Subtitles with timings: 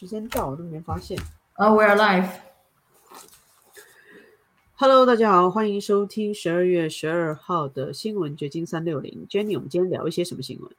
[0.00, 1.20] 时间到我都没发现。
[1.52, 2.26] 啊、w e are live。
[4.76, 9.26] Hello，大家好，欢迎收听十二月十二号的新闻掘金三六零。
[9.28, 10.70] Jenny，我们今天聊一些什么新闻？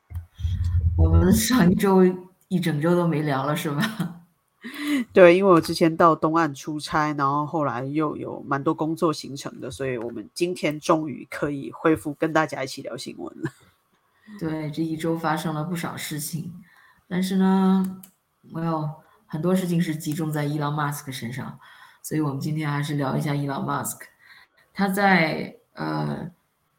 [0.98, 2.04] 我们上一周
[2.48, 4.24] 一整周都没聊了，是吧？
[5.14, 13.52] 对，因为我之前到东岸出差，然后后来又有蛮多工作行程的，所以我们今天终于可以恢复跟大家一起聊新闻了。
[14.40, 16.52] 对，这一周发生了不少事情，
[17.08, 18.02] 但是呢，
[18.52, 18.90] 我有
[19.32, 21.58] 很多事情是集中在伊朗马斯克身上，
[22.04, 24.06] 所以我们今天还是聊一下伊朗马斯克。
[24.74, 26.30] 他在呃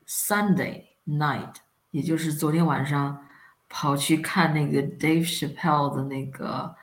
[0.07, 1.55] Sunday night，
[1.93, 3.27] 也就是昨天晚上，
[3.71, 6.77] 跑去看那个 Dave Chappelle 的那个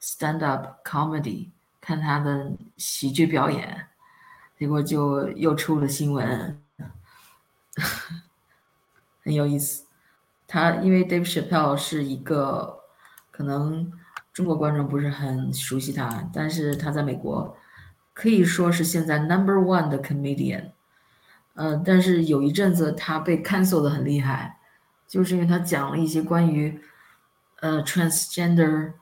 [0.00, 1.50] stand up comedy，
[1.82, 3.88] 看他的喜剧表演，
[4.58, 6.62] 结果就又出了新闻，
[9.22, 9.84] 很有意思。
[10.46, 12.84] 他因为 Dave Chappelle 是一个
[13.30, 13.92] 可能
[14.40, 17.54] 中国观众不是很熟悉他，但是他在美国
[18.14, 20.70] 可以说是现在 number one 的 comedian。
[21.52, 24.56] 呃，但是有一阵子他被 cancel 的很厉害，
[25.06, 26.80] 就是因为他讲了一些关于
[27.60, 28.92] 呃 transgender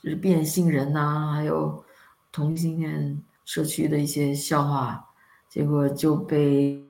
[0.00, 1.84] 就是变性人呐、还有
[2.30, 5.04] 同性恋社区的一些笑话，
[5.48, 6.80] 结果就被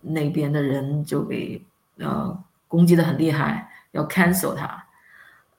[0.00, 1.60] 那边的人就给
[1.98, 4.83] 呃攻击的很厉害，要 cancel 他。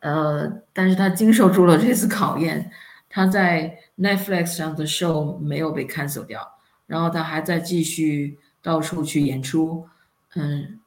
[0.05, 2.69] 呃，但是他经受住了这次考验，
[3.09, 6.47] 他在 Netflix 上的 show 没有被 cancel 掉，
[6.85, 9.89] 然后他还在继续到处去演出，
[10.35, 10.79] 嗯，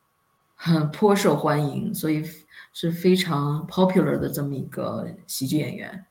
[0.55, 2.25] 很颇受欢迎，所以
[2.73, 6.07] 是非常 popular 的这么一个喜剧演员。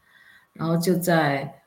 [0.52, 1.62] 然后就在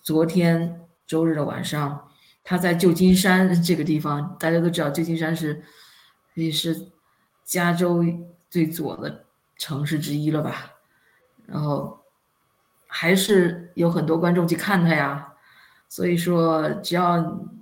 [0.00, 2.08] 昨天周日的晚上，
[2.44, 5.60] 他在旧金山 这个地方，大家都知道旧金山是
[6.34, 6.92] 也是
[7.42, 8.04] 加州
[8.48, 9.24] 最左的
[9.56, 10.70] 城市之一了吧？
[11.46, 11.98] 然后
[12.86, 15.32] 还是有很多观众去看他呀，
[15.88, 17.18] 所以说只要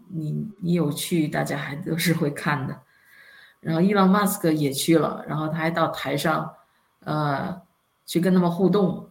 [0.09, 2.81] 你你有去，大家还都是会看的。
[3.61, 6.53] 然后伊朗马斯克也去了，然后他还到台上，
[7.05, 7.63] 呃，
[8.05, 9.09] 去跟他们互动，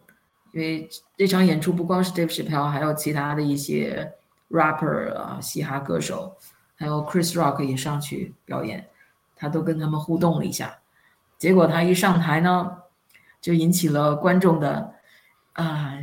[0.52, 4.12] 因为这场演出不光是 Dave Chappelle，还有其他的一些
[4.50, 6.36] rapper 啊、嘻哈歌手，
[6.76, 8.86] 还有 Chris Rock 也上去表演，
[9.34, 10.78] 他都跟他们互动了一下。
[11.38, 12.81] 结果他一上台呢，
[13.42, 14.94] 就引起了观众的
[15.54, 15.98] 啊、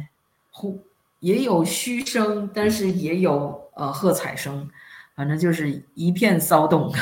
[0.51, 0.85] 呼，
[1.21, 4.69] 也有嘘声，但是也有呃喝彩声，
[5.15, 6.93] 反正就是一片骚动，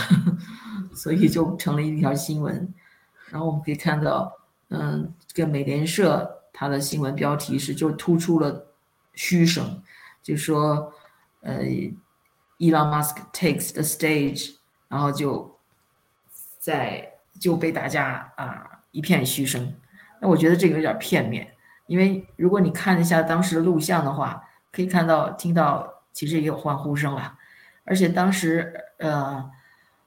[0.95, 2.73] 所以就成了一条新闻。
[3.29, 4.31] 然后我们可以看到，
[4.69, 8.67] 嗯，这个美联社它的新闻标题是就突出了
[9.13, 9.81] 嘘声，
[10.21, 10.93] 就说
[11.41, 11.63] 呃
[12.59, 14.55] ，Elon Musk takes the stage，
[14.87, 15.57] 然后就
[16.59, 19.73] 在就被大家啊一片嘘声。
[20.21, 21.47] 那我觉得这个有点片面，
[21.85, 27.37] 因为如果你看一下当时的录像的话，可以看到听到其实也有欢呼声了，
[27.83, 29.49] 而且当时呃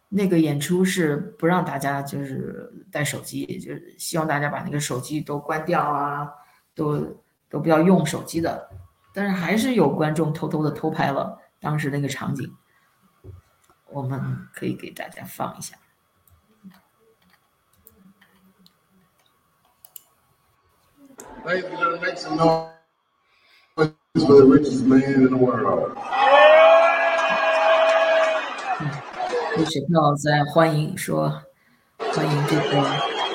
[0.09, 6.28] 那个演出是不让大家就是带手机，就是希望大家把那个手机都关掉啊，
[6.75, 8.69] 都都不要用手机的，
[9.15, 12.53] 但是还是有观众偷偷的偷拍了当时那个场景，
[13.91, 14.20] 我们
[14.53, 15.76] 可以给大家放一下。
[21.43, 22.69] Ladies and gentlemen, make some noise
[23.77, 25.97] for the richest man in the world.
[29.56, 31.29] 被水票在欢迎说
[31.99, 32.84] 欢迎这个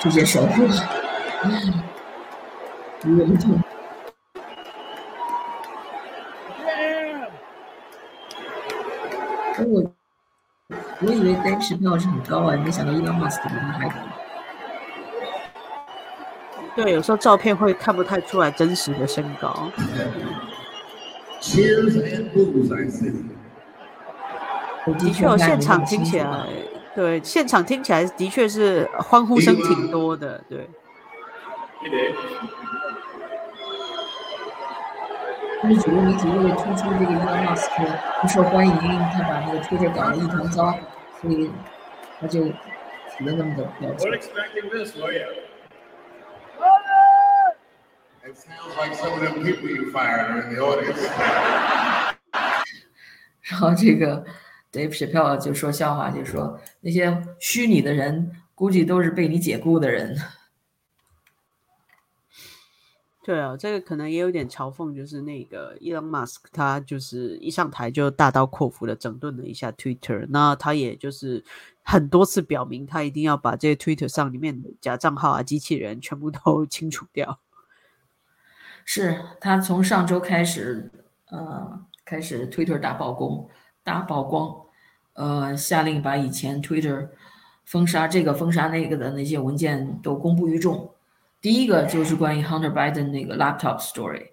[0.01, 0.67] 这些首富，
[3.01, 3.59] 如有痛。
[9.57, 9.83] 哎我
[11.01, 13.95] 我以为 Dave Chappelle 是很高啊，没想到 Elon Musk 比他还高。
[16.75, 19.71] 对，有时候照片会看不太出来真实的身高。
[21.41, 23.13] Cheers and booze, I see.
[24.99, 26.47] 的确，哦，现场听起来，
[26.93, 30.69] 对，现场听起来的确是欢呼声挺多的，对。
[35.63, 37.69] 但是主流媒体为了突出这个 Elon Musk
[38.21, 40.77] 不受欢迎，他把那个 Twitter 搞得一团糟，
[41.21, 41.49] 所以
[42.19, 44.11] 他就起了那么的标签。
[44.11, 45.25] expecting this, were you?
[48.27, 50.97] It sounds like some of them people you fired in the audience.
[53.41, 54.25] 然后这个
[54.71, 60.17] Dave Chappelle 就说笑话，就说那些虚拟的人估计都是被你解雇的人。
[63.23, 71.43] 对啊，这个可能也有点嘲讽，就是那个 Elon Musk，他就是一上台就大刀阔斧的整顿了一下 Twitter，那他也就是
[71.83, 77.39] 很多次表明，他一定要把这些 Twitter 上里面的假账号啊、机器人全部都清除掉。
[78.85, 80.89] 是他从上周开始，
[81.31, 83.45] 呃，开始 Twitter 大曝光，
[83.83, 84.55] 大曝光，
[85.13, 87.09] 呃，下令把以前 Twitter
[87.65, 90.91] 封杀这个封杀那个的那些文件都公布于众。
[91.41, 94.29] 第一个就是关于 Hunter Biden 那个 laptop story，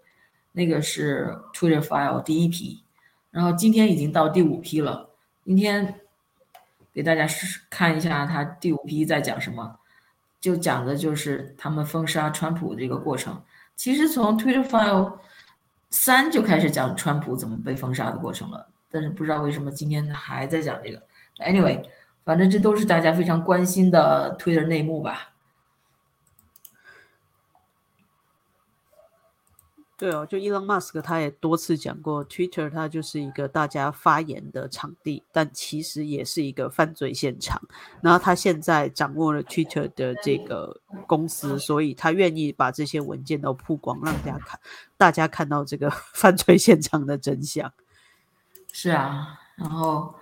[0.52, 2.84] 那个是 Twitter file 第一批，
[3.30, 5.10] 然后今天已经到第五批了。
[5.44, 5.98] 今天
[6.92, 7.26] 给大家
[7.70, 9.78] 看一下他第五批在讲什么，
[10.40, 13.42] 就讲的就是他们封杀川普这个过程。
[13.74, 15.18] 其实从 Twitter file
[15.90, 21.02] 三就开始讲川普怎么被封杀的过程了，但是不知道为什么今天还在讲这个。
[21.38, 21.82] Anyway，
[22.24, 25.31] 反正这都是大家非常关心的 Twitter 内幕吧。
[30.02, 37.62] 对哦，就 Elon Musk 他也多次讲过，Twitter 它就是一个大家发言的场地，但其实也是一个犯罪现场。
[38.00, 44.60] 然后他现在掌握了 Twitter 的这个公司，所以他愿意把这些文件都曝光，让大家看，
[44.96, 47.72] 大家看到这个 犯罪现场的真相。
[48.72, 50.16] 是啊，然后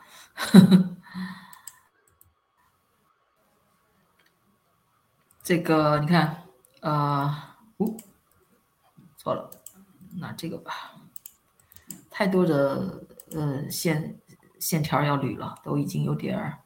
[5.43, 6.43] 这个你看，
[6.83, 7.97] 啊，哦，
[9.17, 9.50] 错了。
[10.17, 10.73] 拿这个吧，
[12.11, 14.19] 太多的呃线
[14.59, 16.59] 线条要捋了，都已经有点儿。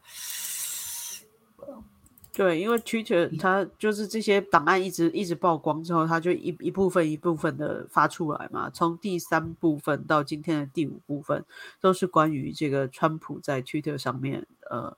[2.33, 8.69] 对，因为 Twitter 它就是这些档案一直一直曝光之后，它就一一部分一部分的发出来嘛。
[8.71, 11.45] 从第三部分到今天的第五部分，
[11.81, 14.97] 都是关于这个川普在 Twitter 上面呃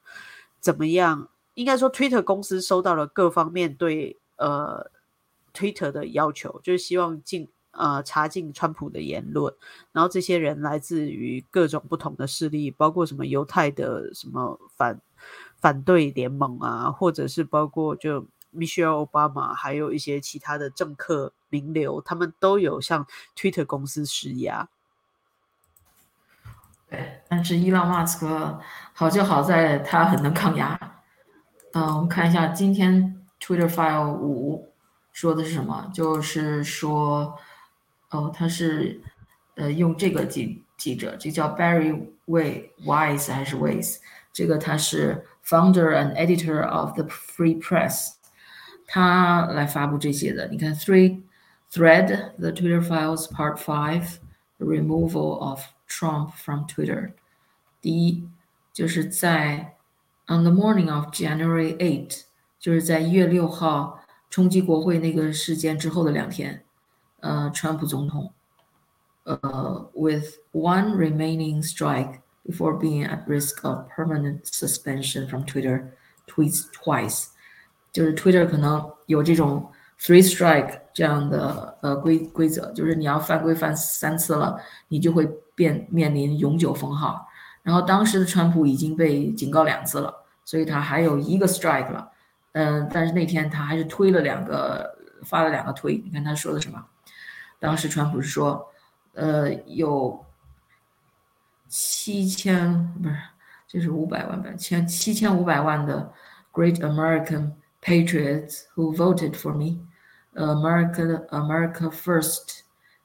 [0.61, 1.29] 怎么样？
[1.53, 4.91] 应该说 Twitter 公司收到了各方面对呃
[5.53, 7.49] Twitter 的要求，就是希望进。
[7.79, 9.55] 呃，查禁川普的言论，
[9.93, 15.01] 然后这些人来自于各种不同的势力，包括什么犹太的什么反
[15.59, 23.07] 反对联盟啊，或者是包括就 Michelle Obama，还有一些其他的政客名流，他们都有向
[23.37, 24.69] Twitter 公司施压。
[26.89, 28.61] 对，但是伊朗马斯克
[28.95, 30.79] 好就好在他很能抗压。
[31.73, 34.73] 嗯，我们看一下今天 Twitter File 五
[35.13, 37.37] 说的是什么，就是说。
[38.10, 39.02] 哦，他是
[39.56, 43.98] 呃用这个记记者，这叫 Barry Way Wise 还是 Wise？
[44.34, 48.14] 这个他是 founder and editor of the Free Press，
[48.88, 50.48] 他来发布这些的。
[50.48, 51.22] 你看，Three
[51.72, 54.18] Thread the Twitter Files Part Five
[54.58, 57.14] the Removal of Trump from Twitter。
[57.82, 58.28] 第一
[58.74, 59.76] 就是在
[60.28, 62.22] on the morning of January eight，
[62.60, 66.64] 就是在一月六号冲击国会那个事件之后的两天。
[67.21, 68.33] 呃，川普总统，
[69.25, 75.93] 呃，with one remaining strike before being at risk of permanent suspension from Twitter
[76.29, 77.29] tweets twice，
[77.91, 79.69] 就是 Twitter 可能有这种
[79.99, 87.27] three strike 这样的呃规规则，就是你要犯规犯三次了，你就会变面临永久封号。
[87.63, 90.15] 然后当时的川普已经被警告两次了，
[90.45, 92.09] 所以他还有一个 strike 了。
[92.53, 95.97] 嗯，但是那天他还是推了两个，发了两个推。
[96.05, 96.85] 你看他说的什么？
[97.60, 98.72] 当时川普是说，
[99.14, 100.26] 呃，有
[101.68, 103.16] 七千不是，
[103.68, 106.12] 这是五百万吧，千七千五百万的
[106.52, 109.80] Great American Patriots who voted for me,
[110.34, 112.64] America, America first,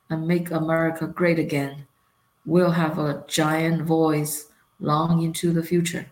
[0.08, 1.86] and make America great again,
[2.44, 4.46] will have a giant voice
[4.78, 6.06] long into the future.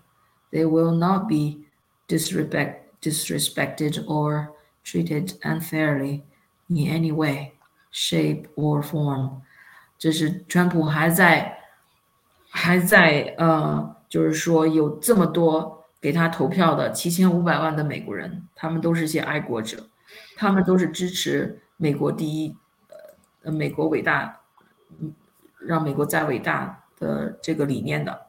[0.52, 1.66] They will not be
[2.08, 4.52] disrespect, disrespected or
[4.84, 6.25] treated unfairly
[6.70, 7.54] in any way
[7.91, 9.41] Shape or form，
[9.98, 11.60] 这是川普还在
[12.50, 19.89] 还在呃，就是说有这么多给他投票的七千五百万的美国人，他们都是些爱国者，
[20.38, 22.55] 他们都是支持美国第一，
[23.43, 24.41] 呃，美国伟大，
[25.60, 28.27] 让美国再伟大的这个理念的，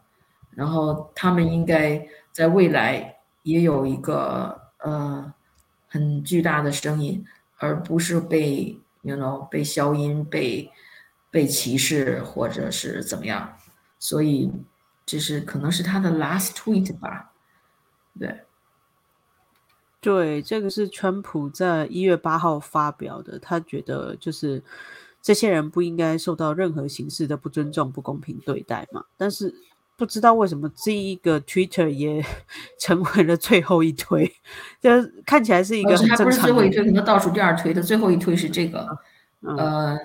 [0.50, 5.32] 然后他们应该在未来也有一个呃
[5.88, 7.24] 很巨大的声音，
[7.58, 8.80] 而不是被。
[9.02, 10.70] You know 被消音、被
[11.30, 13.56] 被歧视或者是怎么样，
[13.98, 14.50] 所以
[15.04, 17.32] 这是可能是他的 last tweet 吧？
[18.18, 18.40] 对，
[20.00, 24.62] 对，这个是川普在一月八号发表的，他觉得就是
[25.20, 29.54] 这些人不应该受到任何形式的不尊重、不公平对待嘛，但是。
[30.00, 32.24] 不知道为什么这一个 Twitter 也
[32.78, 34.26] 成为了最后一推，
[34.80, 34.88] 就
[35.26, 36.24] 看起来是一个很正常。
[36.24, 38.98] 不是最后一推，可能倒数第二推的最后一推是这个。
[39.42, 39.98] 呃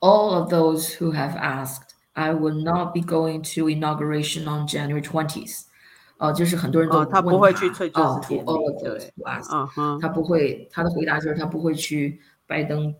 [0.00, 5.02] ，All of those who have asked, I will not be going to inauguration on January
[5.02, 5.64] twentieth。
[6.16, 12.94] 哦，就是很多人都他不会去推，就是，All of those who asked，他不会，他的回答就是他不会去拜登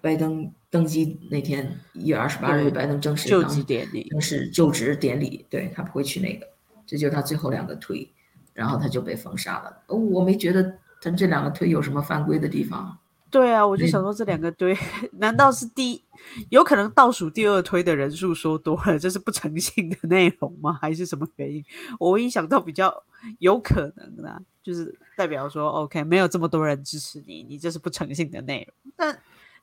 [0.00, 6.46] 拜登登基那天一月二十八日，对拜登正式就当职典礼，正式就职典礼，对他不会去那个，
[6.86, 8.10] 这就是他最后两个推，
[8.52, 9.82] 然后他就被封杀了。
[9.86, 12.98] 哦我没觉得他这两个推有什么犯规的地方。
[13.30, 14.74] 对啊，我就嗯想说这两个堆，
[15.18, 16.02] 难道是第一
[16.48, 20.72] 有可能倒数第二推的人数说多了，这是不诚信的内容吗？
[20.80, 21.62] 还是什么原因？
[21.98, 23.02] 我唯一想到比较
[23.38, 28.92] 有可能的啊，就是代表说，OK，没有这么多人支持你，你这是不诚信的内容。
[28.96, 29.18] 但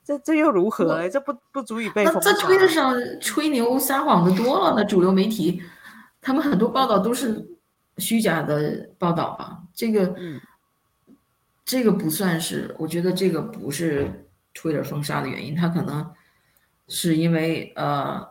[0.06, 1.10] 这这又如何、欸？
[1.10, 5.64] 这不不足以被那在推特上吹牛撒谎的多了，那主流媒体
[6.22, 7.44] 他们很多报道都是
[7.98, 10.40] 虚假的报道吧，这个嗯
[11.66, 16.14] 这个不算是，我觉得这个不是 Twitter 封杀的原因，他可能
[16.88, 18.28] 是因为呃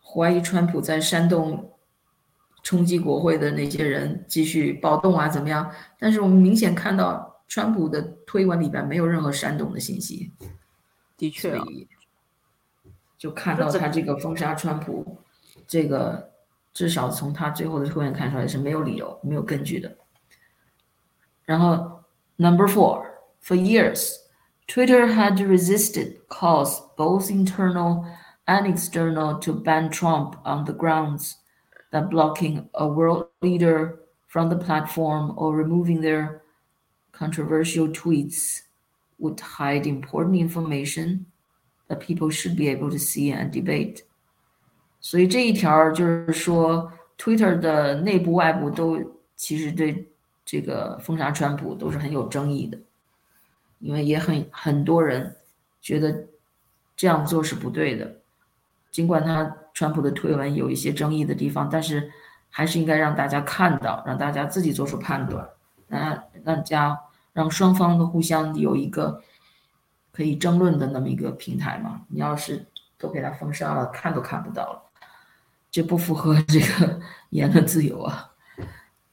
[0.00, 1.72] 怀疑川普在煽动
[2.62, 5.68] 冲击国会的那些人继续暴动啊怎么样？
[5.98, 10.31] 但是我们明显看到川普的推文里边没有任何煽动的信息。
[11.17, 11.87] 的确啊，所以
[13.17, 15.17] 就看到他这个封杀川普，
[15.67, 16.31] 这个
[16.73, 19.97] 至少从他最后的推文看出来是没有理由、没有根据的。
[21.45, 22.03] 然后
[22.37, 23.05] number four,
[23.41, 24.15] for years,
[24.67, 28.05] Twitter had resisted calls both internal
[28.45, 31.33] and external to ban Trump on the grounds
[31.91, 36.42] that blocking a world leader from the platform or removing their
[37.16, 38.62] controversial tweets
[39.18, 41.26] would hide important information
[41.88, 44.02] that people should be able to see and debate。
[45.00, 48.98] 所以这一条就是说，Twitter 的内部外部都
[49.36, 50.08] 其实对
[50.44, 52.78] 这个封杀川普都是很有争议的，
[53.78, 55.36] 因为也很很多人
[55.80, 56.26] 觉得
[56.96, 58.16] 这样做是不对的。
[58.90, 62.10] 尽管他川普的推文有一些争议的地方，但是
[62.48, 65.46] 还是应该让大家看到，让大家自己做出判断，
[65.88, 66.98] 那让大家
[67.32, 69.22] 让双方都互相有一个
[70.12, 72.02] 可以争论的那么一个平台嘛。
[72.08, 72.66] 你要是
[72.98, 74.82] 都给他封杀了，看都看不到了，
[75.70, 77.00] 这不符合这个
[77.30, 78.32] 言论自由啊。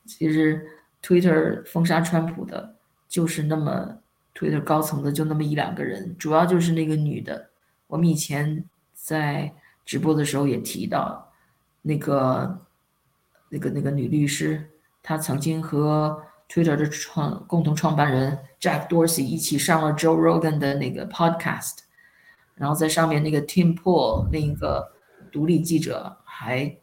[0.06, 0.68] 其实
[1.02, 2.76] Twitter 封杀川普的，
[3.08, 3.98] 就是那么
[4.36, 7.50] Twitter 高层的就那么一两个人，主要就是那个女的。
[7.88, 8.64] 我们以前
[8.94, 9.54] 在
[9.86, 11.32] 直播的时候也提到，
[11.82, 12.62] 那个
[13.50, 14.70] 那个那个女律师，
[15.02, 21.78] 她曾经和 Twitter 的创共同创办人 Jack Dorsey 一起上了 Joe Rogan 的那个 podcast，
[22.56, 24.92] 然后在上面那个 Tim Pool 另一个
[25.32, 26.76] 独立记者还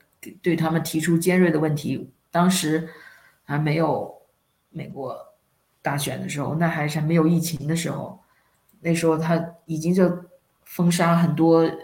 [0.42, 2.10] 对他们提出尖锐的问题。
[2.30, 2.88] 当时
[3.44, 4.22] 还没有
[4.70, 5.14] 美国
[5.82, 8.18] 大选的时候，那还是还没有疫情的时候，
[8.80, 10.10] 那时候他已经就
[10.64, 11.78] 封杀很多呃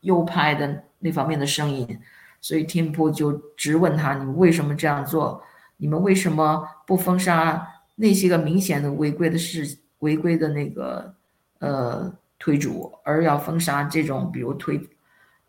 [0.00, 2.00] 右派的那方面的声音，
[2.40, 5.42] 所以 Tim Pool 就直问他：你为什么这样做？
[5.80, 11.14] 你们为什么不封杀那些个明显的违规的事、违规的那个
[11.58, 14.78] 呃推主，而要封杀这种比如推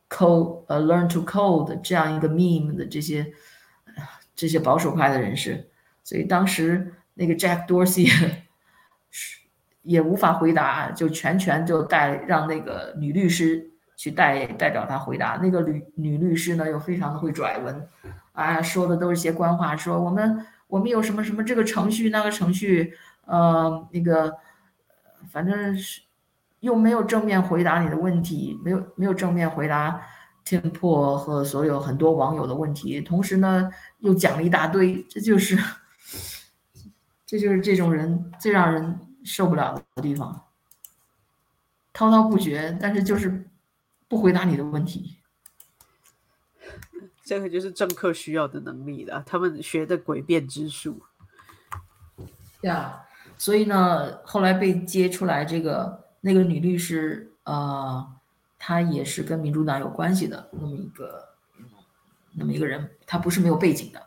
[0.10, 3.32] code 呃 learn to code 这样一个 meme 的这些
[4.36, 5.70] 这些保守派的人士？
[6.04, 8.10] 所以当时那个 Jack Dorsey
[9.84, 15.40] 也无法回答，就全权就带让那个女律师去代代表他回答。
[15.42, 17.88] 那个女女律师呢又非常的会拽文，
[18.34, 22.94] 啊，说的都是些官话，说我们我们有什么什么这个程序那个程序，
[23.26, 24.38] 呃，那个
[25.30, 26.02] 反正是
[26.62, 30.02] 又没有正面回答你的问题，没有没有正面回答
[30.46, 33.70] Tim p o o 和所有很多网友的问题，同时呢
[34.00, 35.58] 又讲了一大堆，这就是
[37.26, 40.46] 这就是这种人最让人受不了的地方，
[41.94, 43.50] 滔滔不绝，但是就是
[44.08, 45.18] 不回答你的问题。
[47.24, 51.02] 这个就是政客需要的能力了，他们学的诡辩之术。
[52.62, 53.04] 呀
[53.38, 58.08] 所以呢，后来被揭出来，这个那个女律师，呃，
[58.60, 61.30] 她也是跟民主党有关系的那么一个，
[62.34, 64.00] 那么一个人，她不是没有背景的。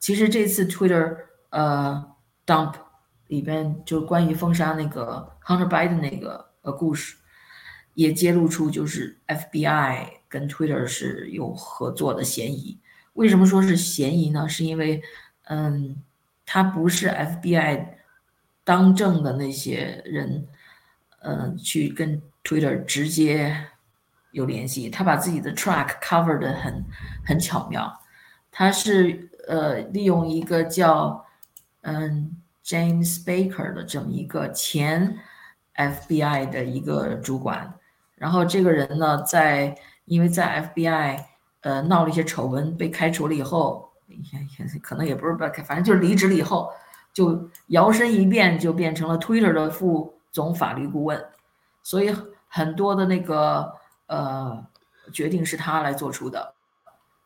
[0.00, 1.16] 其实这次 Twitter
[1.50, 2.04] 呃
[2.44, 2.74] dump
[3.28, 7.16] 里边就关于封杀那个 Hunter Biden 那个呃故事，
[7.94, 12.76] 也揭露出就是 FBI 跟 Twitter 是有合作的嫌疑。
[13.12, 14.48] 为什么说是嫌疑呢？
[14.48, 15.00] 是因为
[15.44, 16.02] 嗯，
[16.44, 17.86] 他不是 FBI
[18.64, 20.48] 当政的那些人，
[21.20, 23.56] 嗯，去跟 Twitter 直接
[24.32, 26.84] 有联系，他把自己的 track cover 的很
[27.24, 28.00] 很巧妙，
[28.50, 31.24] 他是呃利用一个叫
[31.82, 35.16] 嗯 James Baker 的这么一个前
[35.76, 37.72] FBI 的一个主管，
[38.16, 39.76] 然后这个人呢，在
[40.06, 41.24] 因为在 FBI
[41.62, 46.70] 呃闹了一些丑闻，被开除了以后，也也可能也不是被开，反正就是离职了以后，
[47.12, 51.26] 就摇身一变就变成了 Twitter 的副总法律顾问，
[51.82, 52.14] 所以
[52.48, 53.72] 很多的那个
[54.06, 54.62] 呃
[55.12, 56.54] 决定是他来做出的，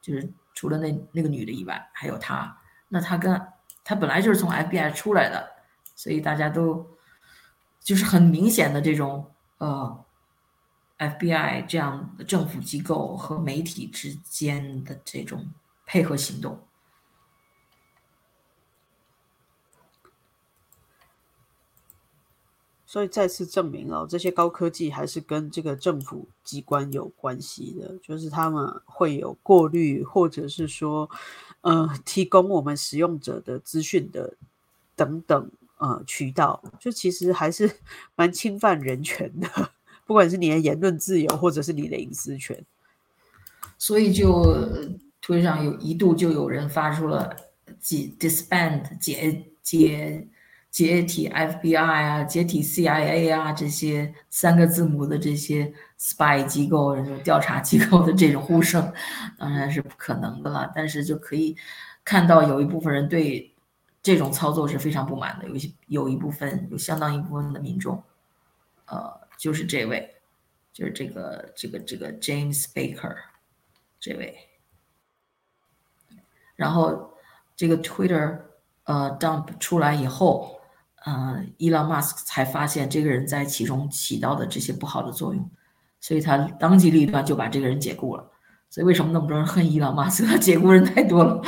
[0.00, 2.56] 就是除了那那个女的以外，还有他。
[2.88, 3.40] 那他跟
[3.82, 5.48] 他本来就是从 FBI 出来的，
[5.96, 6.86] 所以大家都
[7.80, 10.04] 就是很明显的这种呃。
[10.98, 15.46] FBI 这样的政府机构和媒体之间的这种
[15.86, 16.66] 配合行动，
[22.84, 31.08] 所以再次证明了这些高科技还是跟这个政府机关有关系的，就是他们会有过滤，或者是说，
[31.60, 34.36] 呃，提供我们使用者的资讯的
[34.96, 37.78] 等等呃渠道，就其实还是
[38.16, 39.77] 蛮侵犯人权的。
[40.08, 42.64] 不管是你的言论自由，或者是你的隐私权，
[43.76, 44.56] 所以就
[45.20, 47.36] 推上有一度就有人发出了
[47.78, 50.26] 解 disband 解解
[50.70, 58.90] 解体 FBI 啊，解体 CIA 啊这些三个字母的这些 spy 机构、调查机构的这种呼声，
[59.36, 60.72] 当然是不可能的了。
[60.74, 61.54] 但是就可以
[62.02, 63.54] 看到有一部分人对
[64.02, 68.02] 这种操作是非常不满的，有些有一部分有相当一部分的民众，
[68.86, 69.27] 呃。
[69.38, 70.16] 就是这位，
[70.72, 73.14] 就是这个这个这个 James Baker
[74.00, 74.36] 这位，
[76.56, 77.14] 然后
[77.54, 78.40] 这个 Twitter
[78.82, 80.60] 呃 dump 出来以后，
[81.04, 85.50] 呃，Elon Musk 才发现这个人在其中起到的这些不好的作用，
[86.00, 88.32] 所以他当机立断就把这个人解雇了。
[88.70, 90.26] 所以为什么那么多人恨 Elon Musk？
[90.26, 91.40] 他解雇人太多了。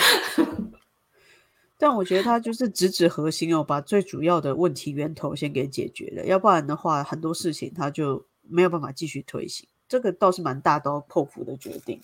[1.80, 9.66] 但我觉得他就是直指核心哦，把最主要的问题源头先给解决了，要不然的话，很多事情他就没有办法继续推行。
[9.88, 11.98] 这个倒是蛮大刀破斧的决定。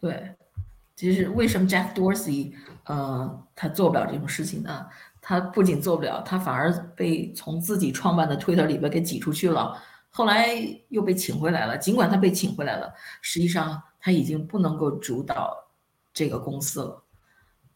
[0.00, 0.34] 对，
[0.96, 2.52] 其实为什么 Jack Dorsey
[2.84, 4.86] 呃他做不了这种事情呢？
[5.20, 10.48] 他不仅做不了，他反而被从自己创办的 Twitter 里边给挤出去了，后来
[10.88, 11.78] 又被请回来了。
[11.78, 12.92] 尽管他被请回来了，
[13.22, 15.56] 实际上他已经不能够主导
[16.12, 17.04] 这个公司了。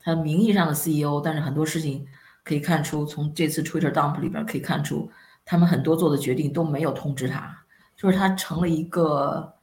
[0.02, 2.06] 他名义上的 CEO，但是很多事情
[2.44, 5.10] 可以看出，从这次 Twitter dump 里边可以看出，
[5.44, 7.56] 他们很多做的决定都没有通知他，
[7.96, 9.54] 就是他成了一个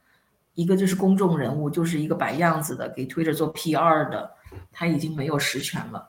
[0.54, 4.30] 一个就是公众人物，就是一个摆样子的，给 Twitter 做 PR 的，
[4.72, 6.08] 他已经没有实权了。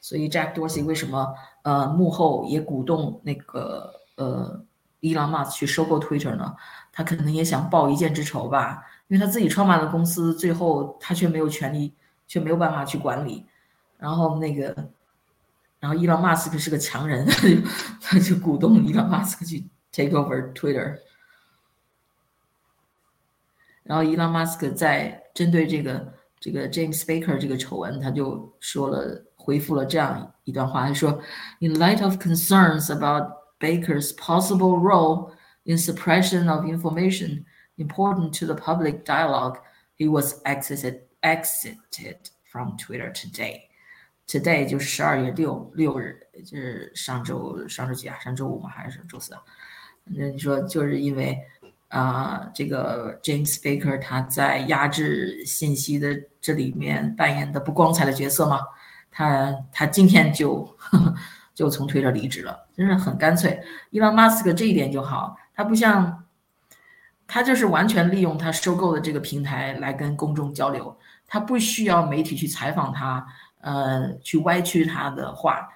[0.00, 4.62] 所以 Jack Dorsey 为什么呃幕后也鼓动那个呃
[5.00, 6.54] Elon Musk 去收购 Twitter 呢？
[6.92, 11.94] 他可能也想报一箭之仇吧，因为他自己创办的公司，最后他却没有权利，
[12.26, 13.46] 却没有办法去管理。
[13.99, 14.91] 然后那个，
[15.79, 17.55] 然后伊朗马斯克是个强人，他就
[18.01, 20.99] 他就鼓动伊朗马斯克去 take over Twitter。
[23.83, 31.21] 然后伊朗马斯克在针对这个这个 James Baker 这个丑闻，他就说了回复了这样一段话，他说：“
[31.59, 35.31] In light of concerns about Baker's possible role
[35.63, 37.45] in suppression of information
[37.77, 39.59] important to the public dialogue,
[39.97, 42.17] he was exited exited
[42.51, 43.68] from Twitter today.”
[44.30, 46.16] Today 就是十二月六六日，
[46.46, 48.16] 就是上周上周几啊？
[48.20, 48.70] 上周五吗？
[48.70, 49.42] 还是周四啊？
[50.04, 51.36] 那你说就是因为
[51.88, 58.60] 啊，这个 James Baker 他在压制信息的这里面扮演的不光彩的角色吗？
[59.10, 60.76] 他他今天就
[61.52, 63.60] 就从推特离职了，真是很干脆。
[63.90, 66.24] 伊朗马斯克这一点就好，他不像
[67.26, 73.26] 他就是完全利用他收购的这个平台来跟公众交流，他不需要媒体去采访他。
[73.60, 75.68] 呃，去歪曲他的话，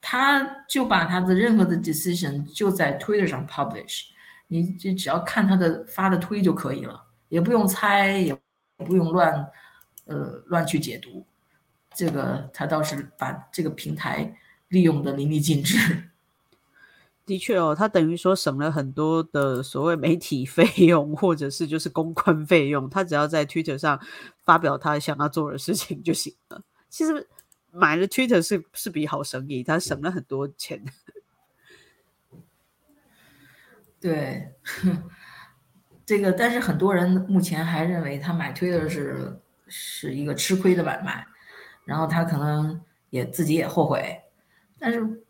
[0.00, 4.06] 他就把他的任何的 decision 就在 Twitter 上 publish，
[4.48, 8.36] 你就只要看他的发的推就可以了，也不用猜，也
[8.76, 9.48] 不用乱，
[10.06, 11.26] 呃，乱去解读。
[11.94, 14.36] 这个他倒是把这个平台
[14.68, 16.04] 利用的淋漓尽致。
[17.26, 24.00] 的确哦，他等于说省了很多的所谓媒体费用，或者是就是公关费用，他只要在 Twitter 上
[24.44, 26.62] 发表他想要做的事情就行了。
[26.88, 27.28] 其实
[27.70, 30.82] 买了 Twitter 是是笔好生意，他省了很多钱。
[34.00, 34.54] 对，
[36.06, 41.26] 这个但是很多人目前还认为他买 Twitter 是是一个吃亏的买卖，
[41.84, 44.22] 然后他可能也自己也后悔，
[44.78, 45.22] 但是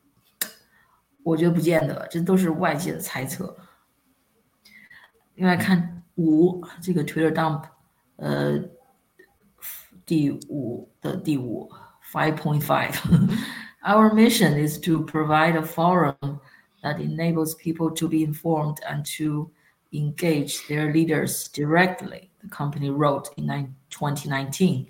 [1.22, 3.56] 我觉得不见得，这都是外界的猜测。
[5.34, 7.64] 另外看五这个 Twitter dump，
[8.16, 8.77] 呃。
[10.07, 11.69] 第五的第五
[12.11, 12.93] five point five.
[13.85, 16.39] Our mission is to provide a forum
[16.81, 19.49] that enables people to be informed and to
[19.91, 23.47] engage their leaders directly, the company wrote in
[23.89, 24.87] 2019.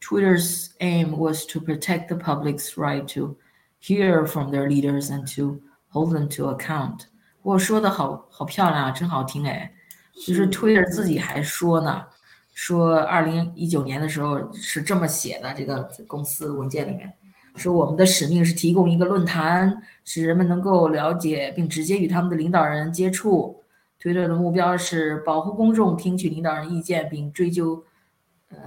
[0.00, 3.36] Twitter's aim was to protect the public's right to
[3.80, 7.06] hear from their leaders and to hold them to account。
[7.42, 9.72] 我说的好好漂亮啊，真好听哎。
[10.26, 12.04] 就是 Twitter 自己还说呢，
[12.53, 17.13] 说二零一九年的时候是这么写的，这个公司文件里面
[17.55, 23.63] 说我们的使命是提供一个论坛，使人们能够了解并直接与他们的领导人接触。
[23.99, 27.85] Twitter 的目标是保护公众，听取领导人意见，并追究
[28.49, 28.57] 呃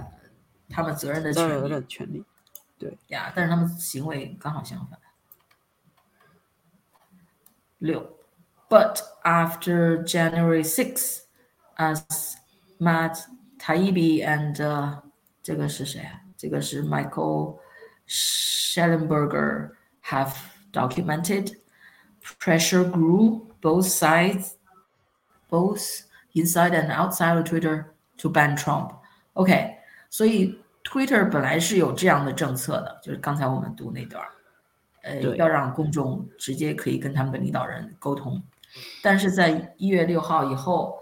[0.69, 1.85] 他们责任的权利。
[1.87, 2.23] 权利，
[2.77, 4.97] 对呀，但是他们行为刚好相反。
[7.79, 8.17] 六
[8.69, 11.23] ，But after January 6th,
[11.75, 12.35] as
[12.79, 13.19] Matt
[13.64, 15.00] Taibbi and、uh,
[15.42, 16.20] 这个是谁啊？
[16.36, 17.58] 这个是 Michael
[18.08, 19.70] Schellenberger
[20.04, 20.34] have
[20.72, 21.56] documented.
[22.38, 24.54] Pressure grew both sides,
[25.48, 26.02] both
[26.34, 27.86] inside and outside of Twitter
[28.18, 28.92] to ban Trump.
[29.34, 29.76] OK，
[30.10, 34.24] 所以 Twitter 本来是有这样的政策的，就是刚才我们读那段。
[35.02, 38.42] 呃，要让公众直接可以跟他们的领导人沟通，
[39.02, 40.98] 但是在一月六号以后，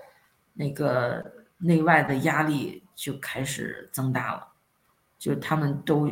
[0.55, 1.25] 那个
[1.64, 4.48] 内外的压力就开始增大了，
[5.18, 6.10] 就他们都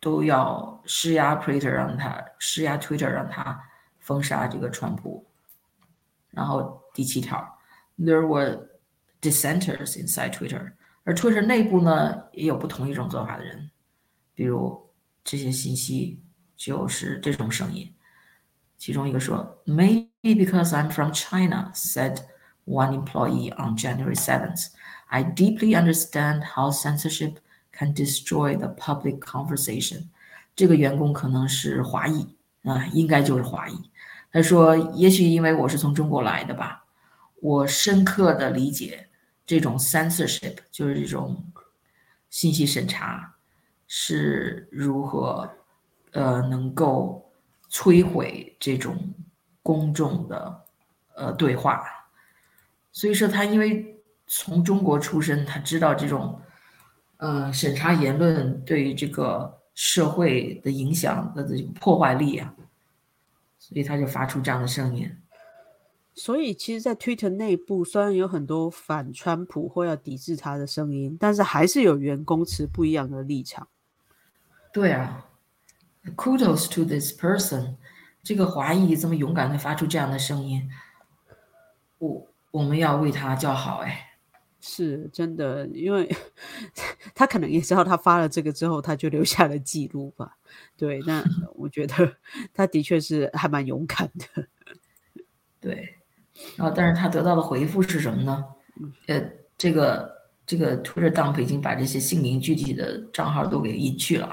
[0.00, 3.60] 都要施压 Twitter 让他施压 Twitter 让他
[3.98, 5.26] 封杀这个川普。
[6.30, 7.58] 然后第七条
[7.98, 8.68] ，There were
[9.20, 10.72] dissenters inside Twitter，
[11.04, 13.70] 而 Twitter 内部呢也有不同一种做法的人，
[14.34, 14.90] 比如
[15.22, 16.22] 这些信息。
[16.54, 17.92] 就是这种声音。
[18.78, 22.18] 其中一个说，Maybe because I'm from China, said
[22.65, 24.69] one employee on January 7th.
[25.07, 27.37] I deeply understand how censorship
[27.71, 30.09] can destroy the public conversation.
[30.55, 33.89] 这个员工可能是华裔啊，应该就是华裔。
[34.31, 36.85] 他说，也许因为我是从中国来的吧，
[37.41, 39.07] 我深刻的理解
[39.45, 41.43] 这种 censorship，就是这种
[42.29, 43.35] 信息审查
[43.87, 45.49] 是如何。
[46.13, 47.29] 呃，能够
[47.69, 49.13] 摧毁这种
[49.61, 50.65] 公众的
[51.15, 51.83] 呃对话，
[52.92, 56.40] 所以说他因为从中国出身，他知道这种
[57.16, 62.54] 呃审查言论对于这个社会的影响的这种破坏力啊，
[63.58, 65.10] 所以他就发出这样的声音。
[66.14, 73.66] 所以其实，在 Twitter 内部，虽然有很多反川普或要抵制他的声音，但是还是有员工持不一样的立场。
[74.72, 75.26] 对啊。
[76.16, 77.76] Kudos to this person，
[78.24, 80.68] 这个华裔这么勇敢的发出这样的声音，
[81.98, 84.10] 我我们要为他叫好哎。
[84.60, 86.08] 是真的，因为
[87.16, 90.36] 他可能也知道他发了这个之后，他就留下了记录吧。
[90.76, 91.20] 对，那
[91.56, 92.14] 我觉得
[92.54, 94.46] 他的确是还蛮勇敢的。
[95.60, 95.96] 对，
[96.56, 98.44] 然后但是他得到的回复是什么呢？
[99.08, 99.20] 呃，
[99.58, 100.08] 这个
[100.46, 104.30] 这个 Twitter dump 已经把这些姓名具体的账号都给隐去了。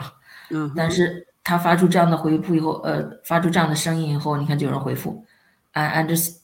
[0.51, 1.25] 嗯，但是。
[1.41, 5.25] 他发出这样的回复以后，呃，发出这样的声音以后，你看就有人回复
[5.71, 6.38] ：“I understand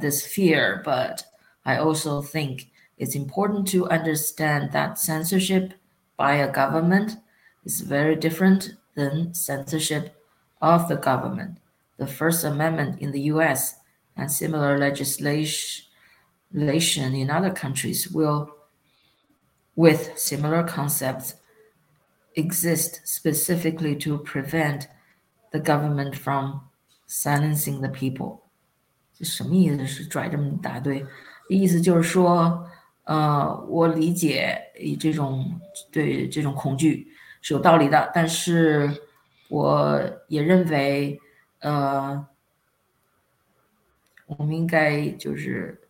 [0.00, 1.24] this fear, but
[1.64, 5.74] I also think it's important to understand that censorship
[6.16, 7.18] by a government
[7.64, 10.14] is very different than censorship
[10.60, 11.58] of the government.
[11.96, 13.76] The First Amendment in the U.S.
[14.16, 15.84] and similar legislation
[17.14, 18.54] in other countries will,
[19.76, 21.36] with similar concepts."
[22.34, 24.88] exist specifically to prevent
[25.52, 26.62] the government from
[27.06, 28.41] silencing the people。
[29.14, 29.86] 这什么意思？
[29.86, 31.04] 是拽这么一大堆？
[31.48, 32.64] 意思就是说，
[33.04, 37.08] 呃，我理解以这种对这种恐惧
[37.40, 38.90] 是有道理的，但是
[39.48, 41.20] 我也认为，
[41.60, 42.26] 呃，
[44.26, 45.80] 我们应该就是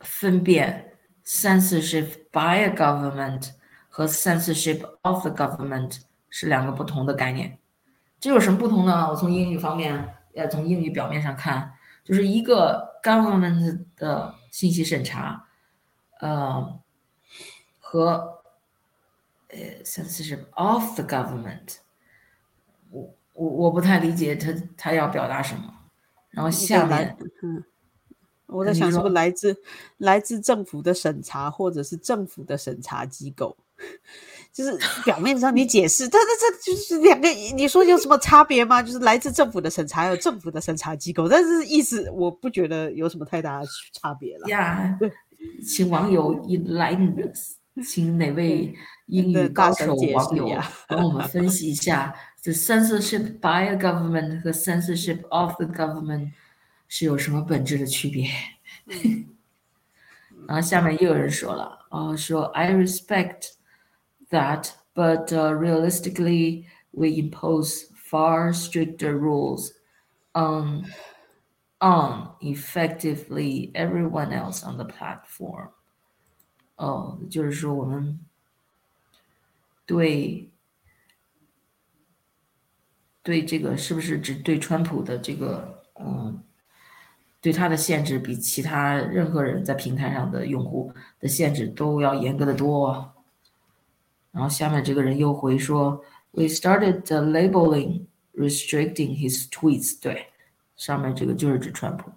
[0.00, 0.92] 分辨
[1.24, 3.50] censorship by a government。
[3.88, 7.58] 和 censorship of the government 是两个不同的概念，
[8.20, 9.08] 这有什么不同呢？
[9.08, 11.72] 我从英语方面，呃，从英语表面上看，
[12.06, 15.48] 就是一个 government 的信息审查，
[16.20, 16.78] 呃，
[17.80, 18.42] 和
[19.48, 21.78] 呃 censorship of the government，
[22.90, 25.74] 我我我不太理解他他要表达什么。
[26.30, 27.64] 然后下面，嗯，
[28.46, 29.56] 我在想，是不是来自
[29.96, 33.56] 来自政府的审查，或者是政府的审查机构？
[34.56, 36.28] 就是表面上你解释，但是
[36.62, 38.82] 这就是两个，你说有什么差别吗？
[38.82, 44.48] 就是来自政府的审查，有政府的审查机构，但是意思我不觉得有什么太大的差别了。
[44.48, 44.98] 呀，
[45.62, 48.74] 请网友 enlighten us，请哪位
[49.08, 56.30] 英语高手网友 帮我们分析一下，the censorship by a government 和 censorship of the government
[56.88, 58.26] 是有什么本质的区别？
[60.48, 63.55] 然后下面又有人说了，哦，说 I respect。
[64.29, 69.73] that, but uh, realistically, we impose far stricter rules
[70.33, 70.85] on
[71.79, 75.69] on effectively everyone else on the platform。
[76.75, 78.19] 哦，就是说我们
[79.85, 80.49] 对
[83.23, 86.43] 对这个是不是只对川普的这个嗯，
[87.39, 93.13] 对他的限制比其他任何人在平台上的用户的限制都要严格的多。
[94.36, 95.98] 然后下面这个人又回说
[96.32, 98.02] ，We started labeling
[98.34, 99.98] restricting his tweets。
[99.98, 100.26] 对，
[100.76, 102.10] 上面这个就是指川普。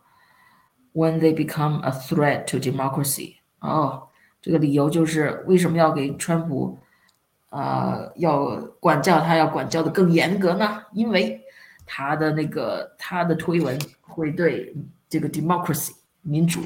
[0.91, 3.35] When they become a threat to democracy。
[3.61, 4.09] 哦，
[4.41, 6.77] 这个理由就是为什么要给川普？
[7.51, 11.41] 啊，要管教他，要管教的更严格呢，因为
[11.85, 14.75] 他的那个他的推文会对
[15.07, 16.59] 这个 democracy 民主、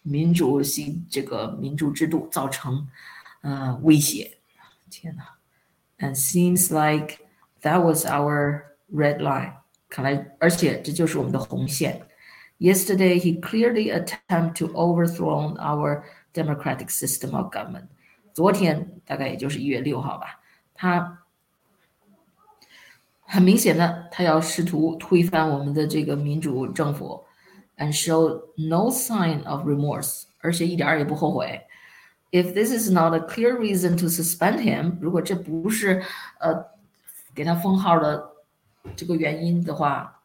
[0.00, 2.88] 民主性这个民主制度造成
[3.42, 4.37] 呃威胁。
[4.89, 5.23] 天哪！
[5.99, 7.19] And seems like
[7.61, 9.53] that was our red line。
[9.89, 12.01] 看来，而且这就是我们的红线。
[12.59, 17.87] Yesterday, he clearly attempted to overthrow our democratic system of government.
[18.33, 20.41] 昨天大概也就是一月六号吧，
[20.73, 21.19] 他
[23.21, 27.23] 很明显的，他要试图推翻我们的这个民主政府，
[27.77, 31.61] and show no sign of remorse，而且一点儿也不后悔。
[32.30, 36.02] If this is not a clear reason to suspend him，如果这不是
[36.40, 36.66] 呃
[37.34, 38.30] 给他封号的
[38.94, 40.22] 这个原因的话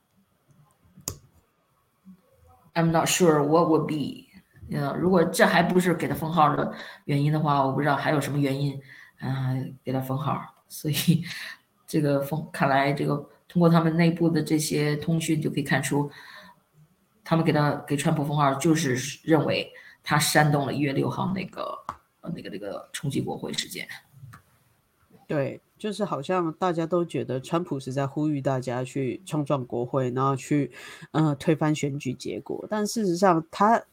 [2.73, 4.27] ，I'm not sure what would be。
[4.75, 6.73] 呃，如果这还不是给他封号的
[7.05, 8.81] 原因的话，我不知道还有什么原因，
[9.21, 10.41] 嗯，给他封号。
[10.67, 11.23] 所以
[11.85, 13.15] 这个封，看来这个
[13.47, 16.09] 通过他们内部的这些通讯就可以看出，
[17.23, 19.71] 他们给他给川普封号，就是认为
[20.03, 21.77] 他煽动了一月六号那个
[22.21, 23.87] 呃那个那个冲击国会事件。
[25.27, 30.71] 对，就是好像大家都觉得川普是在呼吁大家去冲撞国会，然后去
[31.11, 33.83] 呃推翻选举结果，但事实上他。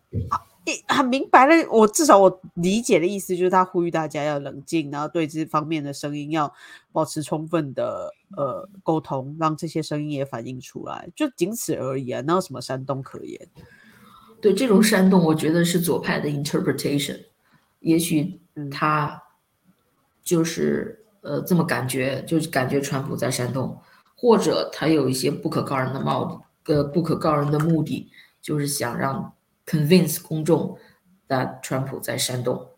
[0.87, 6.53] 很明白了，我至少我理解的意思就是他呼吁大家要冷静，然后对这方面的声音要
[6.93, 13.49] 保持充分的呃沟通，让这些声音也反映出来，就仅此而已啊，哪有什么煽动可言？
[14.41, 17.21] 对这种煽动，我觉得是左派的 interpretation，
[17.81, 19.23] 也许他
[20.23, 23.81] 就是呃这么感觉，就是感觉川普在煽动，
[24.17, 29.33] 或者他有一些不可告人的目呃不可告人的目的，就是想让。
[29.67, 30.77] convince 公众
[31.29, 32.71] ，that 川普在煽动，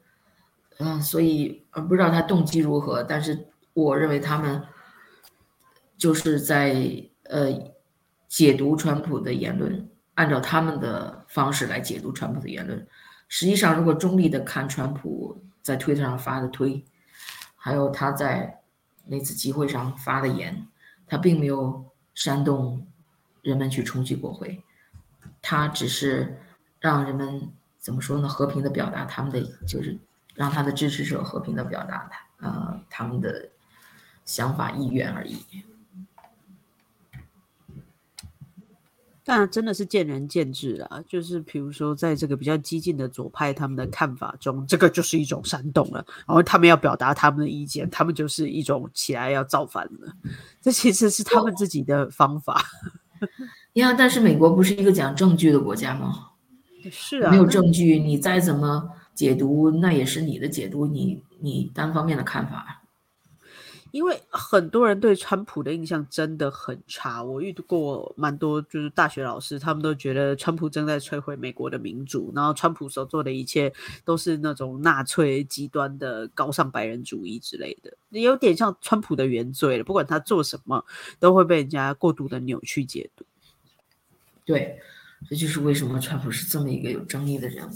[0.77, 4.63] 嗯，所以呃不知道他动机如何，但是我认为他们
[5.97, 7.73] 就是在呃
[8.29, 12.87] 解读川普的言论，按照他们的方式来解读川普的言论。
[13.29, 16.85] 实际上，如果中立的看川普在推特上发的推，
[17.57, 18.61] 还有他在
[19.07, 20.67] 那次集会上发的言，
[21.07, 22.87] 他并没有煽动
[23.43, 24.63] 人们去冲击国会，
[25.41, 26.39] 他只是。
[26.83, 27.49] 让人们
[27.79, 28.29] 怎么说呢？
[28.29, 29.97] 和平的表达他们的，就是
[30.35, 33.49] 让他的支持者和平的表达他呃他们的
[34.25, 35.45] 想法意愿而已。
[39.25, 41.03] 但真的是见仁见智啊。
[41.07, 46.05] 就是比如说，在这个比较激进的左派他们的看法中，这个就是一种煽动了。
[46.27, 50.13] 然后他们要表达他们的意见，他们就是一种起来要造反了。
[50.61, 52.63] 这其实是他们自己的方法。
[53.75, 56.29] 呀，但是美国不是一个讲证据的国家吗？
[56.91, 62.82] 是啊，没有证据，你再怎么解读，那也是你的解读，你你单方面的看法。
[63.93, 73.73] 因为很多人对川普的印象真的很差，我遇过蛮多就是大学老师，他们都觉得川普正在摧毁美国的民主，然后川普所做的一切
[74.05, 79.85] 都是那种纳粹极端的高尚白人主义之类的，有点像川普的原罪了。
[79.85, 80.85] 不管他做什么，
[81.21, 83.25] 都会被人家过度的扭曲解读。
[84.45, 84.81] 对。
[85.31, 87.73] 这就是为什么川普是这么一个有争议的人物。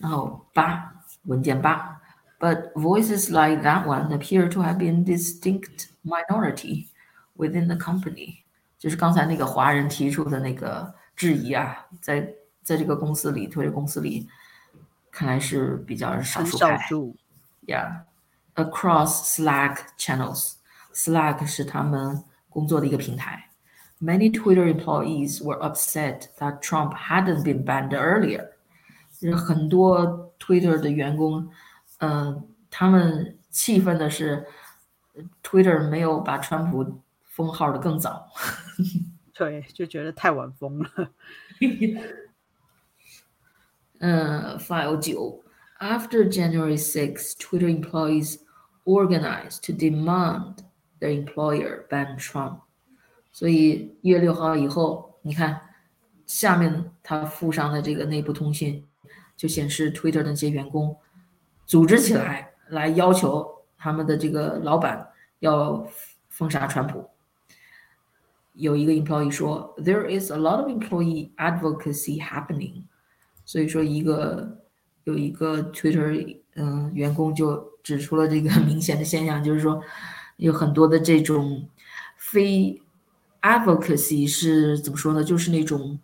[0.00, 0.92] 然后八
[1.26, 1.99] 文件八
[2.39, 6.87] ，But voices like that one appear to have been distinct minority
[7.37, 8.43] within the company。
[8.77, 14.27] 就是刚才那个华人提出的那个质疑啊，在在这个公司里，推特公司里，
[15.11, 16.87] 看来是比较少数派。
[17.65, 23.49] Yeah，across Slack channels，Slack 是他们工作的一个平台。
[24.01, 28.49] Many Twitter employees were upset that Trump hadn't been banned earlier。
[29.19, 31.49] 就是很多 Twitter 的员工，
[32.00, 34.46] 嗯，他们气愤的是
[35.42, 38.28] ，Twitter 没有把川普封号的更早。
[39.32, 41.10] 对，就觉得太晚封了。
[43.98, 45.42] 嗯，File 九
[45.78, 48.40] ，After January 6, Twitter employees
[48.84, 50.56] organized to demand
[50.98, 52.60] their employer ban Trump
[53.32, 55.60] 所以一月六号以后，你看
[56.26, 58.86] 下面他附上的这个内部通信，
[59.36, 60.96] 就显示 Twitter 的那些员工
[61.70, 65.06] 组织起来，来要求他们的这个老板
[65.38, 65.86] 要
[66.28, 67.08] 封杀川普。
[68.54, 72.82] 有一个 employee 说，There is a lot of employee advocacy happening。
[73.44, 74.58] 所以说，一个
[75.04, 79.80] 有一个 Twitter 嗯员工就指出了这个 明显的现象，就是说
[80.38, 81.68] 有很多的这种
[82.16, 82.82] 非
[83.42, 85.22] advocacy 是怎么说呢？
[85.22, 86.00] 就是那种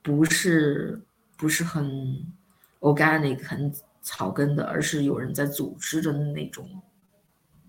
[0.00, 1.02] 不是
[1.36, 2.24] 不是很
[2.80, 3.70] organic 很
[4.01, 6.81] 草根的，而是有人在组织的那种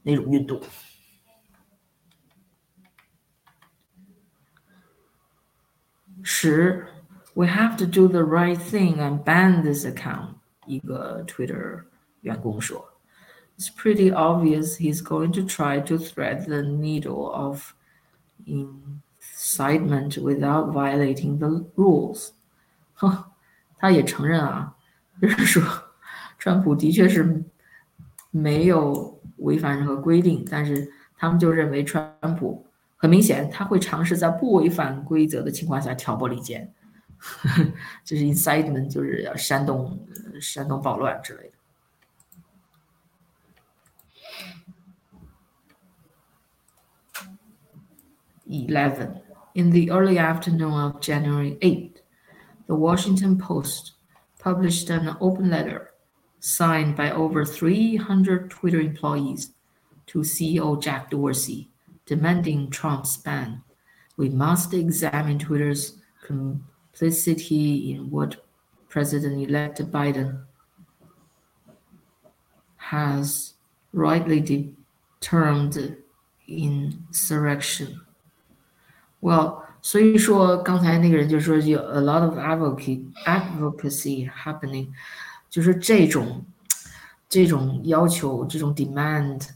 [0.03, 0.61] 那种运动。
[6.23, 6.87] 十，
[7.35, 10.35] We have to do the right thing and ban this account。
[10.67, 11.85] 一个 Twitter
[12.21, 12.93] 员工说，
[13.57, 17.73] It's pretty obvious he's going to try to thread the needle of
[18.47, 22.31] incitement without violating the rules。
[22.95, 23.25] 哼，
[23.79, 24.77] 他也承认啊，
[25.23, 25.63] 就是说，
[26.43, 27.45] 川普的确是
[28.31, 32.65] 没有违反任何规定，但是他们就认为川普。
[32.97, 36.69] 很明显，他会尝试在不违反规则的情况下挑拨离间，
[38.05, 40.05] 就是 incitement， 就是要煽动、
[40.41, 41.53] 煽动暴乱之类的。
[48.49, 49.23] Eleven.
[49.55, 52.01] In the early afternoon of January 8th,
[52.67, 53.93] the Washington Post
[54.43, 55.91] published an open letter
[56.43, 59.53] signed by over 300 Twitter employees
[60.07, 61.69] to CEO Jack Dorsey
[62.07, 63.63] demanding Trump's ban.
[64.17, 68.37] We must examine Twitter's complicity in what
[68.89, 70.45] President-elect Biden
[72.77, 73.55] has
[73.93, 74.75] rightly
[75.21, 75.97] termed
[76.49, 78.01] insurrection.
[79.21, 84.89] Well, 所以说刚才那个人就说有 a lot of advocacy advocacy happening，
[85.54, 86.44] 就是这种
[87.30, 89.50] 这种要求，这种 demand。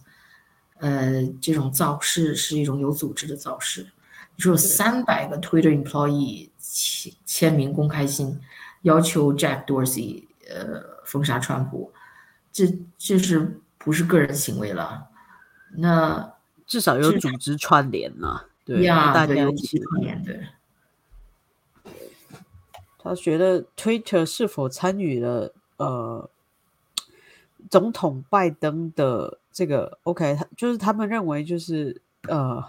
[0.80, 3.82] 呃，这种造势是一种有组织的造势。
[4.36, 8.40] 你说有三百个 Twitter employee 签签名公开信，
[8.84, 11.92] 要求 Jack Dorsey 呃封杀川普，
[12.52, 15.08] 这这是不是个人行为了？
[15.78, 16.36] 那
[16.68, 18.46] 至少有组织串联了？
[18.64, 20.48] 对呀，大家有一起串联对。
[23.00, 26.30] 他觉得 Twitter 是否参与了呃
[27.70, 29.40] 总统拜登的？
[29.58, 32.63] 这个 OK，他就是他们认为就是呃，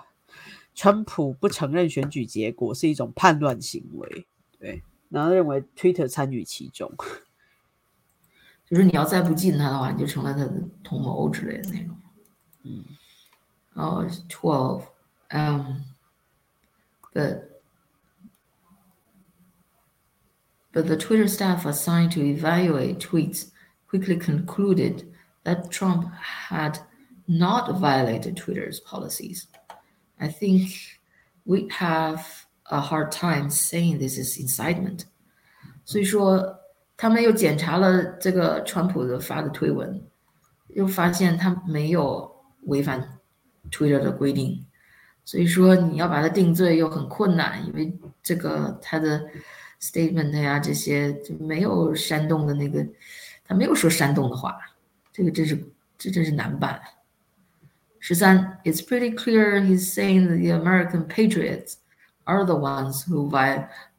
[0.75, 4.27] 川普不承认选举结果是一种叛乱行为，
[4.59, 6.91] 对，然后认为 Twitter 参与其中，
[8.65, 10.51] 就是你要再不禁他的话，你就成了他的
[10.83, 11.95] 同谋之类的那种。
[12.63, 12.83] 嗯，
[13.75, 14.85] 哦，twelve，
[15.29, 15.85] 嗯
[17.13, 17.48] ，but
[20.78, 23.52] but the Twitter staff assigned to evaluate tweets
[23.88, 25.06] quickly concluded.
[25.44, 26.80] that Trump had
[27.28, 29.48] not violated Twitter's policies.
[30.20, 30.72] I think
[31.46, 35.06] we'd have a hard time saying this is incitement.
[35.86, 36.60] 所以说，
[36.96, 40.02] 他们又检查了这个川普的发的推文，
[40.70, 43.20] 又发现他没有违反
[43.70, 44.66] Twitter 的规定。
[45.26, 49.26] 所以说，你要把他定罪又很困难，因为这个他的
[49.81, 52.87] Statement 呀这些就没有煽动的那个，
[53.45, 54.59] 他没有说煽动的话。
[55.13, 55.59] 这个真是
[55.97, 56.81] 这真是难办。
[57.99, 61.75] 十三，It's pretty clear he's saying that the American patriots
[62.25, 63.29] are the ones who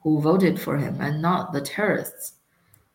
[0.01, 2.33] who voted for him and not the terrorists.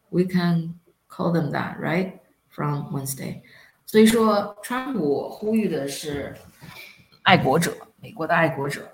[0.08, 2.20] We can call them that, right?
[2.48, 3.42] From Wednesday.
[3.84, 6.34] 所以说，川普呼吁的是
[7.22, 8.90] 爱国者，美国的爱国者。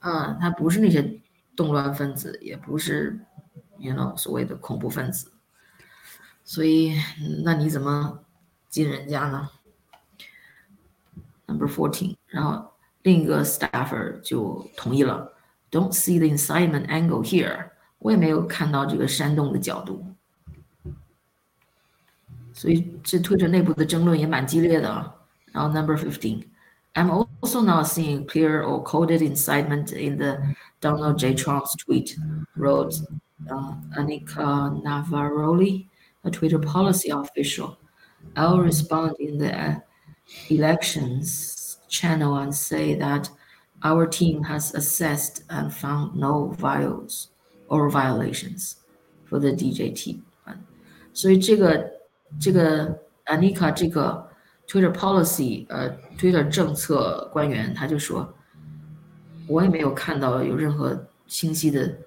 [0.00, 1.20] 嗯，他不是那些
[1.58, 3.18] 动乱分子，也不是
[3.78, 5.32] ，you know 所谓的恐怖分子。
[6.44, 6.94] 所以，
[7.42, 8.20] 那你怎么
[8.68, 9.50] 进人家呢
[11.46, 12.72] ？Number fourteen，然后
[13.02, 15.32] 另一个 staffer 就同意了。
[15.68, 20.06] Don't see the incitement angle here，我也没有看到这个煽动的角度。
[22.52, 25.12] 所以这推特内部的争论也蛮激烈的啊。
[25.46, 26.44] 然后 Number fifteen
[26.97, 27.09] fifteen，I'm
[27.41, 31.33] also not seeing clear or coded incitement in the Donald J.
[31.33, 32.17] Trump's tweet,
[32.55, 32.93] wrote
[33.49, 35.87] uh, Anika Navaroli,
[36.23, 37.77] a Twitter policy official.
[38.35, 39.75] I'll respond in the uh,
[40.49, 43.29] elections channel and say that
[43.83, 47.29] our team has assessed and found no violations
[47.69, 48.77] or violations
[49.25, 50.21] for the DJT
[51.13, 51.91] 所以这个
[52.39, 54.26] 这个 Anika 这个
[54.68, 58.32] Twitter policy 呃 Twitter 政策官员他就说
[59.46, 61.98] 我也没有看到有任何清晰的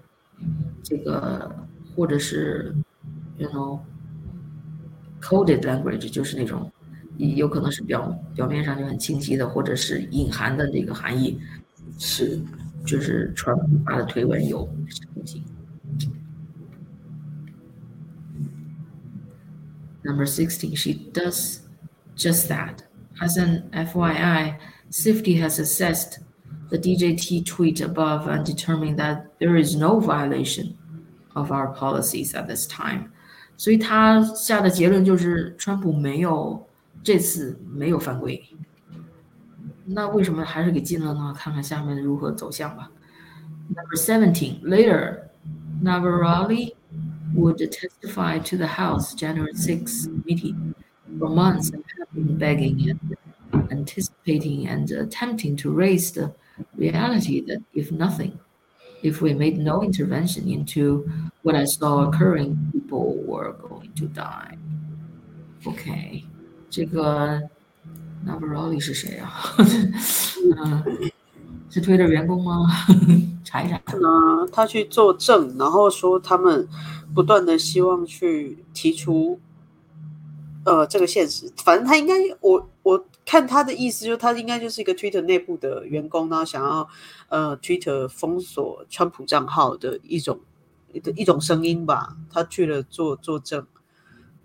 [0.84, 1.54] 这个，
[1.96, 2.76] 或者是
[3.38, 3.80] ，you know
[5.20, 6.72] coded language，就是那种
[7.18, 11.40] 有可能是表表面上就很清晰的，或者是隐含的这个含义
[11.98, 12.40] 是，
[12.86, 14.68] 就是川普发的推文有。
[20.04, 21.60] Number sixteen, she does
[22.21, 22.83] just that.
[23.21, 24.59] As an FYI,
[24.91, 26.21] Safety has assessed
[26.71, 30.77] the DJT tweet above and determined that there is no violation
[31.35, 33.11] of our policies at this time.
[33.57, 36.67] 所以他下的结论就是，川普没有
[37.03, 38.43] 这次没有犯规。
[39.87, 41.35] 那为什么还是给禁了呢？
[41.37, 42.91] 看看下面如何走向吧。
[43.69, 44.61] Number seventeen.
[44.63, 45.31] Later,
[45.83, 46.75] Navarrete
[47.35, 50.75] would testify to the House January 6 meeting
[51.19, 56.33] for months and have been begging and anticipating and attempting to raise the
[56.77, 58.39] reality that if nothing,
[59.03, 61.09] if we made no intervention into
[61.43, 64.59] what I saw occurring, people were going to die.
[65.65, 66.25] OK，
[66.71, 67.43] 这个
[68.27, 69.33] Navarrete 是谁啊？
[69.59, 70.83] 嗯，
[71.71, 72.67] 是推的员工吗？
[73.45, 73.81] 查一查。
[74.01, 76.67] 那他去作证，然后说他们
[77.15, 79.39] 不断的希望去提出，
[80.64, 81.52] 呃，这个现实。
[81.58, 86.88] 反正他应该，我我看他的意思，就他应该就是一个 Twitter 内部的员工，然后想要
[87.30, 90.40] 呃 Twitter 封锁川普账号的一种
[91.02, 92.16] 的一种声音吧。
[92.30, 93.66] 他去了作作证，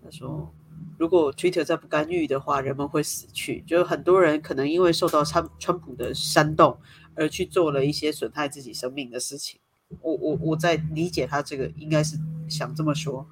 [0.03, 0.51] 他说
[0.97, 3.63] 如果 Twitter 再不干预的话，人们会死去。
[3.67, 6.79] 就很多人可能因为受到川川普的煽动
[7.13, 9.59] 而去做了一些损害自己生命的事情。
[10.01, 12.17] 我我我在理解他这个应该是
[12.49, 13.25] 想这么说。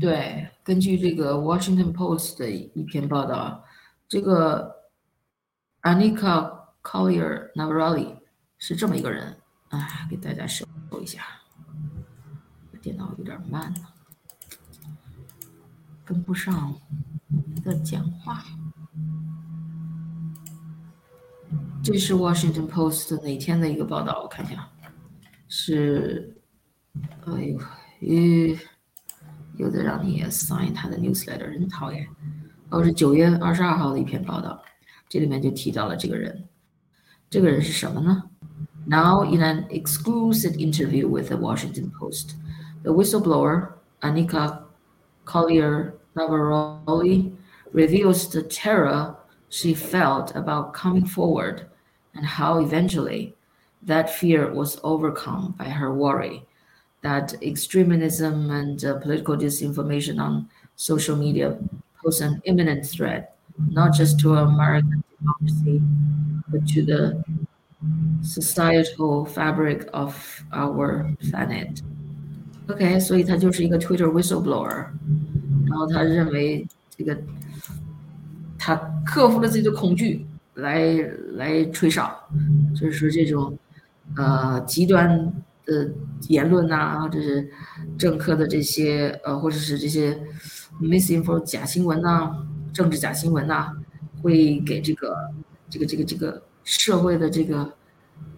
[0.00, 3.64] 对，根据这个《Washington Post》的一篇报道，
[4.08, 4.74] 这个
[5.82, 8.18] Anika Collier Navarrete
[8.58, 9.36] 是这么一个人。
[9.70, 10.66] 啊，给大家搜
[10.98, 11.22] 一下，
[12.80, 13.92] 电脑有点慢了，
[16.06, 16.74] 跟不上
[17.28, 18.42] 我们的讲话。
[21.84, 24.22] 这是《Washington Post》哪天的一个报道？
[24.22, 24.66] 我看一下，
[25.48, 26.34] 是，
[27.26, 27.60] 哎呦，
[28.00, 28.58] 咦。
[29.57, 32.07] 有的让你 sign 他的 newsletter，很讨厌。
[32.69, 34.61] 哦，是九月二十二号的一篇报道，
[35.07, 36.43] 这里面就提到了这个人。
[37.29, 38.23] 这个人是什么呢？
[38.85, 42.35] Now, in an exclusive interview with the Washington Post,
[42.83, 43.69] the whistleblower
[44.01, 44.63] Anika
[45.23, 47.31] Collier Navarrete
[47.71, 49.15] reveals the terror
[49.49, 51.67] she felt about coming forward
[52.13, 53.35] and how eventually
[53.85, 56.45] that fear was overcome by her worry
[57.01, 61.57] that extremism and uh, political disinformation on social media
[62.01, 63.35] pose an imminent threat,
[63.71, 65.81] not just to American democracy,
[66.49, 67.23] but to the
[68.21, 70.15] societal fabric of
[70.53, 71.81] our planet.
[72.69, 74.87] OK，所以他就是一个 Twitter whistleblower，
[75.67, 76.65] 然后他认为
[76.95, 77.17] 这个
[78.57, 78.75] 他
[79.05, 80.95] 克服了自己的恐惧来
[81.33, 82.17] 来吹哨，
[82.73, 83.57] 就是说这种
[84.15, 85.33] 呃极端
[85.68, 85.86] 呃
[86.28, 87.48] 言论呐，或者是
[87.96, 90.18] 政客的这些呃，或者是这些
[90.80, 92.34] misinfo 假新闻呐，
[92.72, 93.72] 政治假新闻呐，
[94.22, 95.16] 会给这个
[95.70, 97.72] 这个这个这个社会的这个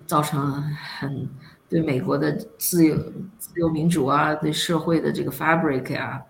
[0.07, 1.29] 造成很
[1.69, 2.97] 对美国的自由
[3.39, 6.21] 自由民主啊，对社会的这个 fabric 啊，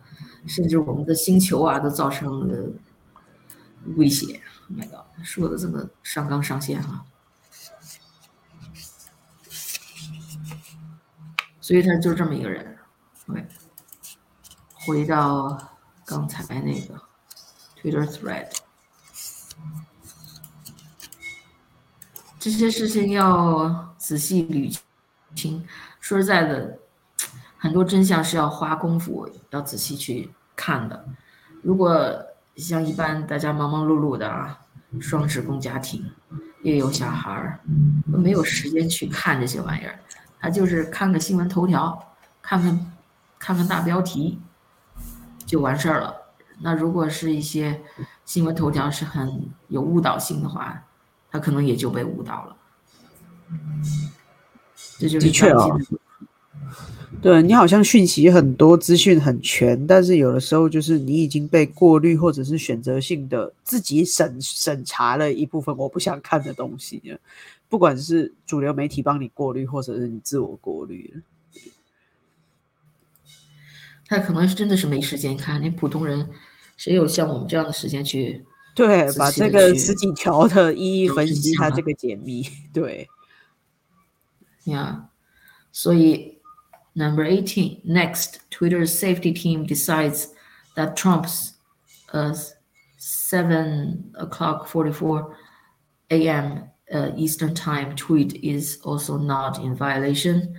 [0.46, 2.70] 甚至我们的星球啊，都造成了
[3.96, 4.40] 威胁。
[4.70, 7.02] My God，说的这么上纲上线啊！
[11.70, 12.76] 所以他就这么一个人。
[13.28, 13.46] OK，
[14.72, 15.56] 回到
[16.04, 17.00] 刚才那个
[17.80, 18.48] Twitter thread，
[22.40, 24.76] 这些事情要仔细捋
[25.36, 25.64] 清。
[26.00, 26.76] 说实在的，
[27.56, 31.06] 很多真相是要花功夫、要仔细去看的。
[31.62, 32.20] 如果
[32.56, 34.58] 像一般大家忙忙碌碌的啊，
[35.00, 36.04] 双职工家庭，
[36.64, 37.60] 又有小孩儿，
[38.06, 40.00] 没有时间去看这些玩意儿。
[40.40, 42.92] 他就是看个新闻头条，看看
[43.38, 44.38] 看看大标题，
[45.44, 46.14] 就完事儿了。
[46.62, 47.80] 那如果是一些
[48.24, 50.82] 新闻头条是很有误导性的话，
[51.30, 52.56] 他可能也就被误导了。
[54.98, 55.66] 这就是的确啊，
[57.22, 67.18] 对你好像讯息很多，资讯很全，但是有的时候就是你已经被过滤或者是选择性的自己审审查了一部分我不想看的东西。
[67.70, 71.22] 不管是主流媒体帮你过滤，或者是你自我过滤，
[74.06, 75.62] 他可能是真的是没时间看。
[75.62, 76.28] 你普通人
[76.76, 78.44] 谁有像我们这样的时间去
[78.74, 83.08] 对，把这个十几条的一一分析它这个解密，对
[84.64, 85.02] ，Yeah.
[85.70, 86.40] 所以
[86.94, 90.30] number eighteen next Twitter's safety team decides
[90.74, 91.52] that Trump's
[92.12, 92.34] uh,
[92.98, 95.36] 7 o'clock forty four
[96.08, 96.70] a.m.
[96.93, 100.53] Uh, Eastern time tweet is also not in violation.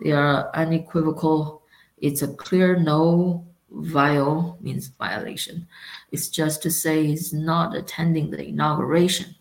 [0.00, 1.62] They are unequivocal.
[2.00, 5.66] It's a clear no viol means violation.
[6.12, 9.34] It's just to say he's not attending the inauguration.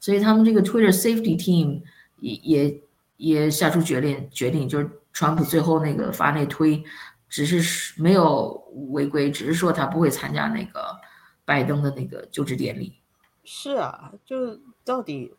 [0.00, 1.82] 所以他们这个 Twitter safety team
[2.18, 2.82] 也也
[3.18, 6.82] 也下出决定，决定就是川普最后那个发那推，
[7.28, 8.54] 只是没有
[8.90, 10.98] 违规，只是说他不会参加那个
[11.44, 12.94] 拜登的那个就职典礼。
[13.51, 15.33] 是啊，就到底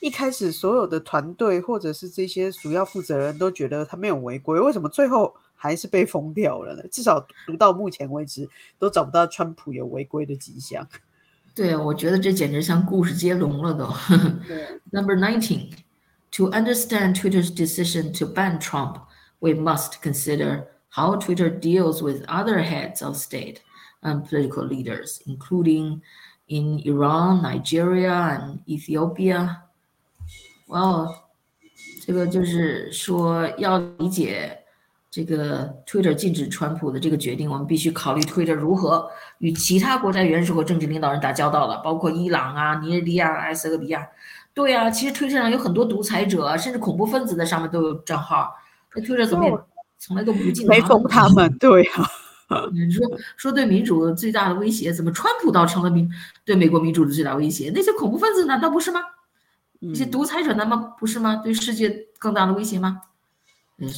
[0.00, 6.82] 一开始所有的团队或者是这些主要负责人都觉得他没有违规，为什么最后还是被封掉了呢？
[6.90, 10.84] 至少读到目前为止都找不到川普有违规的迹象。
[11.54, 13.86] 对，我觉得这简直像故事接龙了都。
[14.90, 15.70] Number nineteen,
[16.32, 18.96] to understand Twitter's decision to ban Trump,
[19.38, 23.58] we must consider how Twitter deals with other heads of state
[24.02, 26.02] and political leaders, including
[26.46, 29.62] in Iran, Nigeria, and Ethiopia.
[30.68, 31.14] Well,
[32.04, 34.60] 这个就是说要理解
[35.10, 44.06] 这个 Twitter 禁止川普的这个决定，我们必须考虑 Twitter 如何与其他国家元首和政治领导人打交道了，包括伊朗啊、尼日利亚、埃塞俄比亚。
[44.54, 48.54] 对啊，其实 Twitter 上有很多独裁者，甚至恐怖分子在上面都有账号。
[48.94, 49.54] 那 Twitter 怎么也
[49.98, 52.08] 从来都不进没封他们，对啊，
[52.72, 53.04] 你说
[53.36, 56.10] 说对民主最大的威胁，怎么川普倒成了民
[56.44, 57.70] 对美国民主的最大威胁？
[57.74, 59.00] 那些恐怖分子难道不是吗？
[59.80, 61.36] 那些嗯独裁者难道不是吗？
[61.36, 63.02] 对世界更大的威胁吗？
[63.78, 63.88] 嗯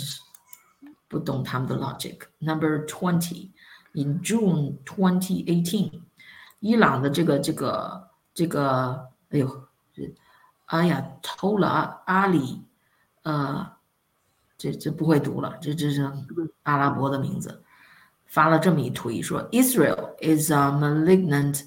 [1.09, 2.18] 不懂他们的 logic。
[2.38, 3.51] Number twenty
[3.92, 6.03] in June twenty eighteen，
[6.61, 10.14] 伊朗的这个这个这个，哎呦，这
[10.66, 12.62] 哎呀，偷了阿阿里，
[13.22, 13.72] 呃，
[14.59, 16.11] 这这不会读了，这这是
[16.64, 17.62] 阿拉伯的名字，
[18.28, 21.61] 发了这么一推说，Israel is a malignant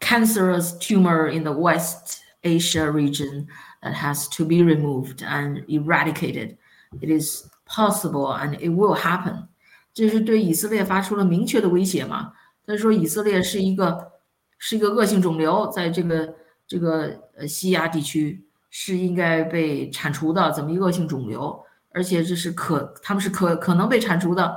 [0.00, 3.46] cancerous tumor in the West Asia region
[3.82, 6.56] that has to be removed and eradicated.
[7.00, 9.48] It is possible and it will happen.
[9.92, 12.32] 这是对以色列发出了明确的威胁嘛？
[12.66, 14.12] 他说以色列是一个
[14.58, 16.34] 是一个恶性肿瘤，在这个
[16.66, 24.56] 这个呃西亚地区是应该被铲除的，这么一个恶性肿瘤，而且这是可他们是可可能被铲除的，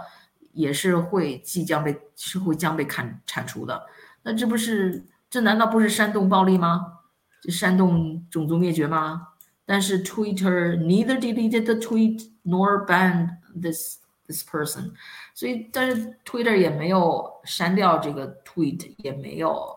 [0.57, 3.87] 也是会即将被是会将被砍铲除的。
[4.23, 6.95] 那这不是这难道不是煽动暴力吗？
[7.43, 9.29] 这煽动种族灭绝吗？
[9.65, 14.93] 但是 Twitter neither deleted the tweet nor banned this this person，
[15.35, 19.77] 所以但是 Twitter 也没有删掉这个 tweet，也没有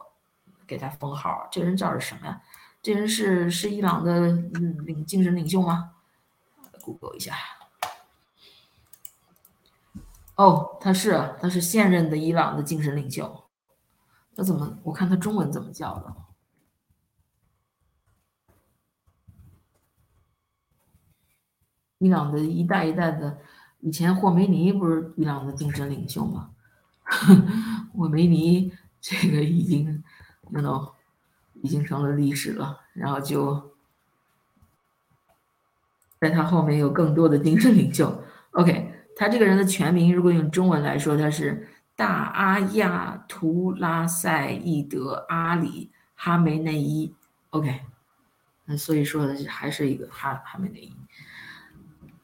[0.65, 1.47] 给他封号。
[1.51, 2.41] 这人叫是什么呀？
[2.81, 4.31] 这人是是伊朗的
[4.85, 5.91] 领精神领袖吗
[6.81, 7.35] ？Google 一下。
[10.39, 13.49] 哦，他是他是现任的伊朗的精神领袖。
[14.33, 14.79] 他怎么？
[14.83, 16.15] 我看他中文怎么叫的？
[21.97, 23.39] 伊朗的一代一代的，
[23.81, 26.51] 以前霍梅尼不是伊朗的精神领袖吗？
[27.93, 28.71] 霍梅尼
[29.01, 30.01] 这个已经
[30.51, 30.93] ，you know，
[31.55, 32.79] 已经成了历史了。
[32.93, 33.75] 然后就
[36.21, 38.23] 在他后面有更多的精神领袖。
[38.51, 47.14] OK，他这个人的全名如果用中文来说，他是大阿亚图拉塞义德阿里哈梅内伊。
[47.50, 47.80] OK，
[48.64, 50.96] 那所以说还是一个哈哈梅内伊。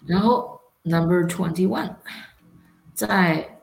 [0.06, 1.94] 然后 number twenty one，
[2.94, 3.60] 在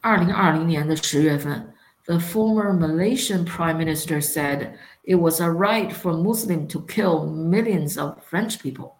[0.00, 8.00] 二零二零年的十月份，the former Malaysian prime minister said it was a right for Muslim to kill millions
[8.00, 8.92] of French people。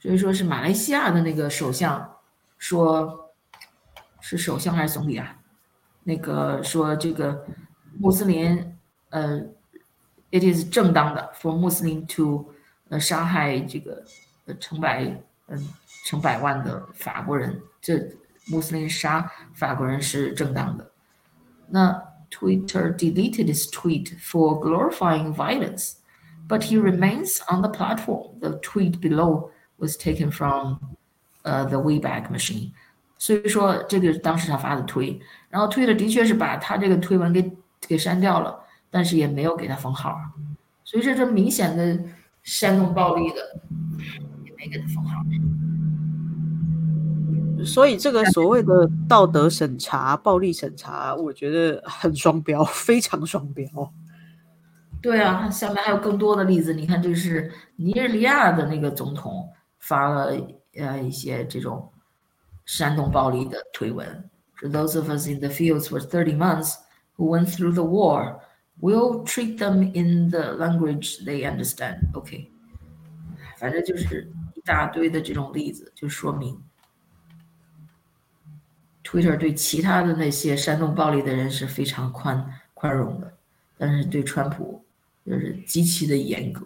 [0.00, 2.10] 所以说是马来西亚的那个首相
[2.58, 3.34] 说，
[4.20, 5.36] 是首相还是总理啊？
[6.02, 7.46] 那个说这个
[7.98, 8.76] 穆斯林，
[9.10, 9.40] 呃，
[10.30, 12.52] it is 正当的 for Muslim to
[12.88, 14.04] 呃杀害这个
[14.46, 15.04] 呃成百
[15.48, 15.68] 嗯
[16.04, 17.98] 成百万的法国人，这
[18.48, 20.90] 穆斯林杀法国人是正当的。
[21.68, 21.92] 那
[22.30, 25.94] Twitter deleted his tweet for glorifying violence,
[26.48, 28.38] but he remains on the platform.
[28.40, 30.78] The tweet below was taken from
[31.43, 32.71] uh, the Wayback Machine.
[33.17, 35.19] 所以说，这个当时他发的推，
[35.49, 38.57] 然后推的的确是把他这个推文给给删掉了，
[38.89, 40.17] 但是也没有给他封号，
[40.85, 41.99] 所以这是明显的
[42.43, 43.35] 煽动暴力的，
[44.45, 45.21] 也没给他封号。
[47.65, 53.67] 所以这个所谓的道德审查、暴力审查，我觉得很双标，非常双标。
[55.01, 56.73] 对啊，下面还有更多的例子。
[56.73, 60.31] 你看，这是尼日利亚的那个总统发了
[60.79, 61.91] 呃一些这种
[62.65, 64.29] 煽动暴力的推文。
[64.55, 66.75] For those of us in the fields for thirty months
[67.17, 68.39] who went through the war,
[68.81, 71.99] we'll treat them in the language they understand.
[72.13, 72.51] OK，
[73.57, 76.61] 反正就是一大堆的这种例子，就说明
[79.03, 83.33] Twitter 对其他的那些煽动暴力的人是非常宽宽容的，
[83.77, 84.83] 但是对川普。
[85.25, 86.65] 就是极其的严格。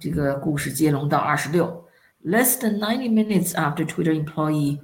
[0.00, 1.84] 这个故事接龙到二十六。
[2.24, 4.80] Less than ninety minutes after Twitter employee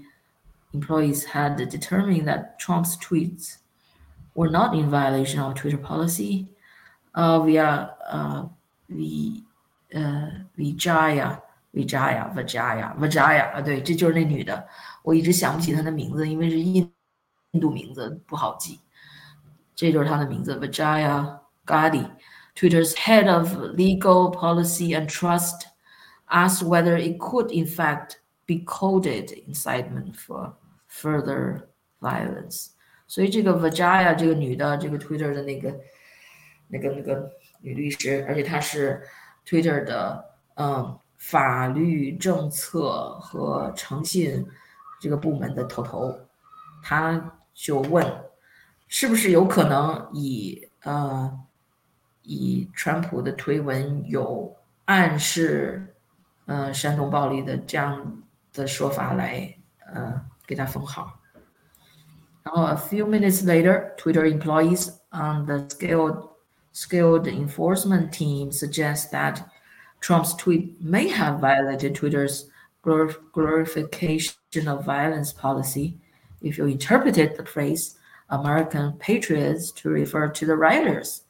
[0.72, 3.56] employees had determined that Trump's tweets
[4.34, 6.46] were not in violation of Twitter policy,
[7.14, 8.46] uh, via uh,
[8.86, 9.42] v
[9.94, 11.42] uh, Vijaya
[11.74, 14.66] Vijaya Vijaya Vijaya 啊，对，这就是那女的。
[15.02, 16.90] 我一直想不起她的名字，因为是印
[17.50, 18.78] 印度名字不好记。
[19.74, 22.06] 这就是她的名字，Vijaya Gandhi。
[22.56, 25.66] Twitter's head of legal policy and trust
[26.28, 30.52] asked whether it could in fact be coded incitement for
[30.88, 31.68] further
[32.00, 32.70] violence。
[33.06, 35.74] 所以这个 Vijaya 这个女的，这个 Twitter 的那个
[36.68, 39.02] 那个那个女律师，而且她是
[39.46, 44.44] Twitter 的嗯法律政策和诚信
[45.00, 46.18] 这个部门的头头，
[46.82, 48.04] 他就问，
[48.88, 51.38] 是不是有可能以呃
[52.26, 54.54] 以川普的推文有
[54.84, 55.94] 暗示
[56.46, 59.54] 呃煽动暴力的这样的说法来
[59.92, 61.18] 呃给他封号？
[62.44, 66.30] 然后 a few minutes later, Twitter employees on the skilled
[66.72, 69.42] skilled enforcement team suggest that
[70.00, 72.50] Trump's tweet may have violated Twitter's
[72.82, 75.98] glorification of violence policy
[76.40, 77.96] if you interpreted the phrase
[78.28, 81.22] American patriots to refer to the rioters。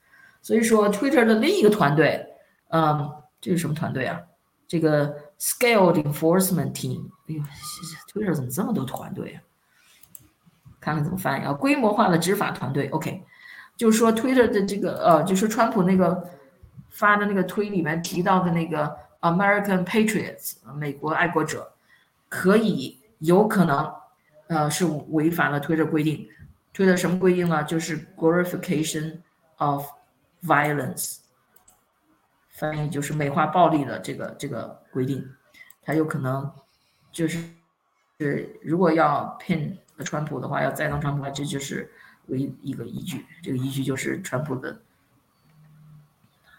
[0.47, 2.25] 所以说，Twitter 的另一个团队，
[2.69, 4.17] 嗯，这是什么团队啊？
[4.65, 7.09] 这个 Scaled Enforcement Team。
[7.27, 7.41] 哎呦
[8.09, 9.43] ，Twitter 怎么这么多团队啊？
[10.79, 11.51] 看看怎么翻译啊？
[11.51, 12.87] 规模化的执法团队。
[12.91, 13.21] OK，
[13.75, 16.29] 就是说 Twitter 的这个呃，就是川普那个
[16.91, 21.73] 发的那个推里面提到的那个 American patriots，美国爱国者，
[22.29, 23.93] 可以有可能，
[24.47, 26.25] 呃，是违反了推特规定。
[26.71, 27.61] 推的什么规定呢？
[27.65, 29.17] 就是 glorification
[29.57, 29.85] of
[30.43, 31.17] violence，
[32.49, 35.27] 翻译就是美化暴力的这个这个规定。
[35.81, 36.51] 它有可能
[37.11, 37.43] 就是
[38.19, 41.91] 是如果要 pin 川普的话，要栽赃川普的话，这就是
[42.27, 43.25] 唯一个依据。
[43.41, 44.81] 这个依据就是川普的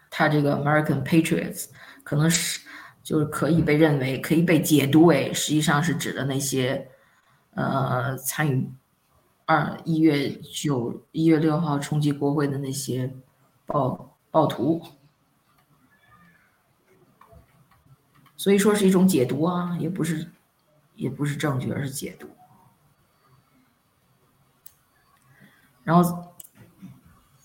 [0.09, 1.67] 他这个 American patriots
[2.03, 2.67] 可能是。
[3.01, 6.91] 就是可以被认为可以被解读为，实际上是指的那些，
[7.55, 8.71] 呃，参与
[9.45, 13.11] 二一月九一月六号冲击国会的那些
[13.69, 14.83] 暴暴徒，
[18.35, 20.27] 所以说是一种解读啊，也不是
[20.95, 22.27] 也不是证据，而是解读。
[25.83, 26.33] 然后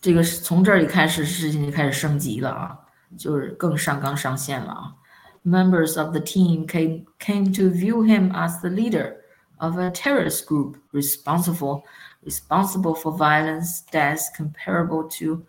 [0.00, 2.78] 这个从这里开始，事情就开始升级了啊，
[3.18, 4.96] 就是更上纲上线了啊。
[5.44, 9.16] members of the team came, came to view him as the leader
[9.58, 11.82] of a terrorist group responsible
[12.24, 15.44] responsible for violence deaths comparable to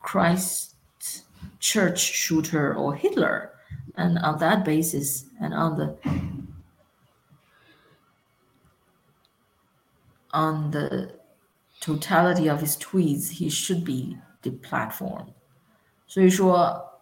[0.00, 0.74] Christ
[1.58, 3.50] church shooter or Hitler.
[3.96, 5.96] And on that basis, and on the
[10.32, 11.12] on the
[11.80, 15.32] totality of his tweets, he should be deplatformed.
[16.08, 17.00] 所以说，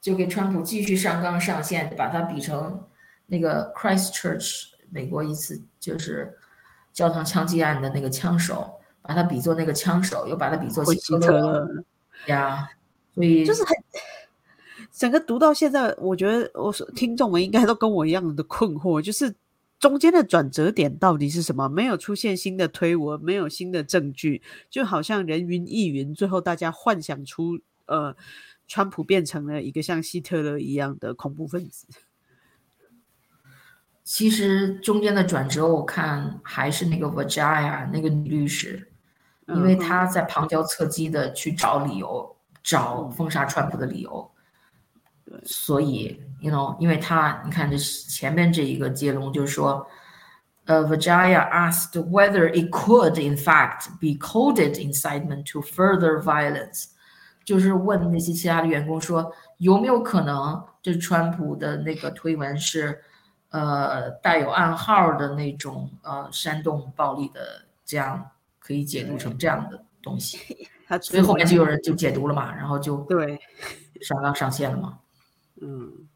[0.00, 2.82] 就给川普继续上纲上线，把他比成
[3.26, 6.38] 那个 Christchurch 美国一次就是
[6.94, 11.84] 教堂枪击案的那个枪手，把他比作那个枪手，又把他比作希特勒
[12.27, 12.69] 呀，
[13.13, 13.75] 所以就是很
[14.91, 19.35] 整个读到现在，我觉得我听众们应该都跟我一样的困惑，就是
[19.79, 21.67] 中间的转折点到底是什么？
[21.67, 28.15] 没有出现新的推文，没有新的证据，就好像人云亦云，最后大家幻想出呃。
[28.69, 31.87] 川普变成了一个像希特勒一样的恐怖分子。
[34.03, 38.91] 其实中间的转折，我看还是那个 Vajaya 那个女律师，
[39.47, 44.29] 因为他在旁敲侧击的去找理由，找封杀川普的理由。
[45.43, 49.85] 所以，you know，因为他，你看这前面这一个接龙就是说，
[50.65, 56.85] 呃 Vijaya asked whether it could in fact be coded incitement to further violence，
[57.43, 63.01] 就是问那些其他的员工说，有没有可能这川普的那个推文是。
[63.49, 68.29] 呃，带有暗号的那种呃煽动暴力的，这样
[68.66, 70.68] 可以解读成这样的东西。
[71.00, 73.40] 所以后面就有人就解读了嘛，然后就对
[74.00, 74.98] 上纲上线了嘛。
[75.60, 76.08] 嗯。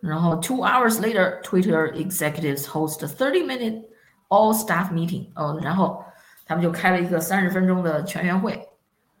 [0.00, 3.84] 然后 two hours later, Twitter executives host a thirty-minute
[4.28, 5.30] all-staff meeting.
[5.34, 6.04] 哦，然后
[6.44, 8.68] 他们就开了一个三十分钟的全员会。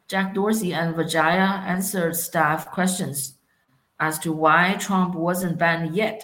[0.08, 3.34] Jack Dorsey and Vijaya answered staff questions
[3.98, 6.22] as to why Trump wasn't banned yet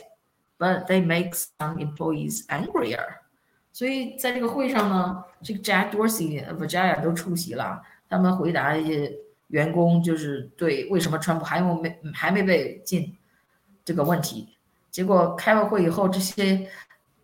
[0.58, 3.20] but they make some employees angrier。
[3.73, 9.11] 所以在这个会上呢，这个 Jack Dorsey、Vajaya 都出席了，他们回答一些
[9.47, 13.17] 员工就是对为什么川普还没还没被禁
[13.83, 14.49] 这个问题。
[14.91, 16.69] 结果开完会以后，这些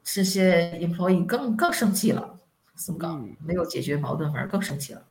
[0.03, 2.37] 这些 employee 更更生气了，
[2.73, 3.15] 怎么搞？
[3.45, 5.05] 没有解决矛盾，反而更生气了。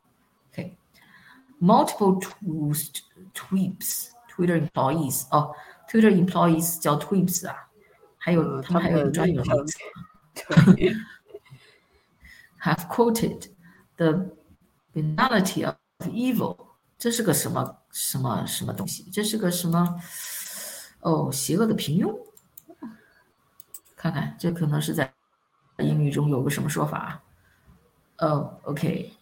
[0.52, 2.20] OK，multiple
[3.32, 5.54] tweets Twitter employees 哦
[5.88, 7.68] ，Twitter employees 叫 tweets 啊。
[8.16, 9.78] 还有他们还有专有名词
[12.62, 13.48] ，have quoted
[13.96, 14.30] the
[14.92, 15.76] banality of
[16.08, 16.56] evil，
[16.98, 19.08] 这是个什么什么什么东西？
[19.10, 20.00] 这是个什么？
[21.00, 22.16] 哦，邪恶的平庸。
[23.96, 25.12] 看看，这可能是在
[25.78, 27.22] 英语中有个什么说法？
[28.18, 29.12] 哦，OK，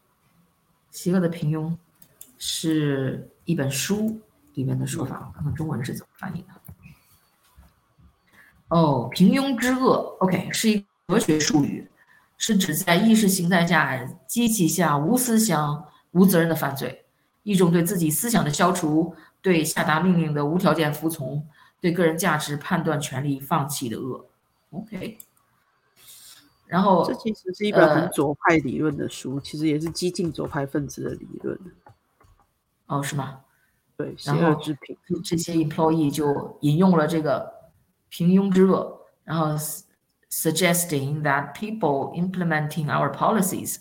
[0.90, 1.76] 邪恶的平庸
[2.38, 4.20] 是一本书
[4.54, 6.48] 里面的说法，我看看中文是怎么翻译的。
[8.68, 11.90] 哦，平庸之恶，OK，是一哲学术语，
[12.36, 17.04] 是指在意识形态下、机器下无思想、无责任的犯罪，
[17.42, 21.46] 一种对自己思想的消除、对下达命令的无条件服从、
[21.80, 24.26] 对个人价值判断权利放弃的恶。
[24.70, 25.18] OK，
[26.66, 31.58] 然后这其实是一本很左派理论的书，其实也是激进左派分子的理论。
[32.86, 33.40] 哦，是吗？
[33.96, 37.54] 对，邪恶之品，这些 employee 就引用了这个。
[38.08, 39.48] 平庸之恶，然后
[40.29, 43.79] suggesting that people implementing our policies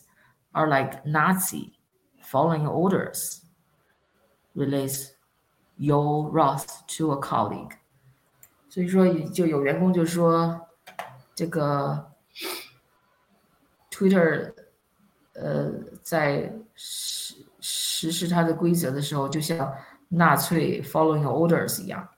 [0.52, 1.78] are like Nazi
[2.22, 3.44] following orders,
[4.54, 5.12] relates
[5.76, 7.72] Yo Roth to a colleague。
[8.68, 10.68] 所以说，就有员工就说，
[11.34, 12.12] 这个
[13.90, 14.54] Twitter，
[15.34, 15.72] 呃，
[16.02, 19.72] 在实实施它的规则的时候，就像
[20.08, 22.08] 纳粹 following orders 一样。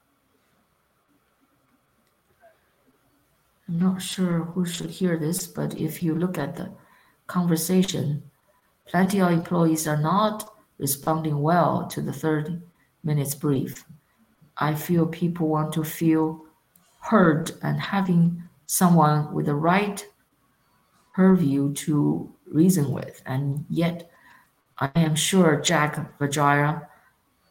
[3.68, 6.70] I'm not sure who should hear this, but if you look at the
[7.26, 8.22] conversation,
[8.86, 12.60] plenty of employees are not responding well to the 30
[13.04, 13.84] minutes brief.
[14.56, 16.46] I feel people want to feel
[17.00, 20.04] heard and having someone with the right
[21.14, 23.22] purview to reason with.
[23.26, 24.10] And yet,
[24.78, 26.86] I am sure Jack Vajaya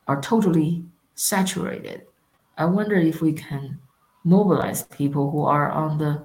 [0.08, 2.08] are totally saturated.
[2.58, 3.80] I wonder if we can
[4.27, 6.23] mobilize people who are on the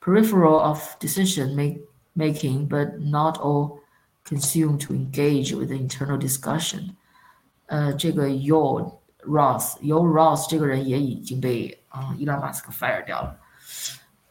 [0.00, 1.80] peripheral of decision make,
[2.14, 3.80] making, but not all
[4.24, 6.96] consumed to engage with the internal discussion.
[7.66, 13.36] 呃，这个 Yo Ross Yo Ross 这个人也已经被啊、uh, Elon Musk fire 掉了。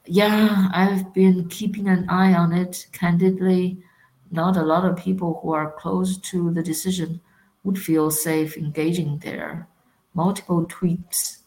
[0.06, 2.88] Yeah, I've been keeping an eye on it.
[2.94, 3.78] Candidly,
[4.30, 7.20] not a lot of people who are close to the decision
[7.64, 9.68] would feel safe engaging there.
[10.14, 11.39] Multiple tweets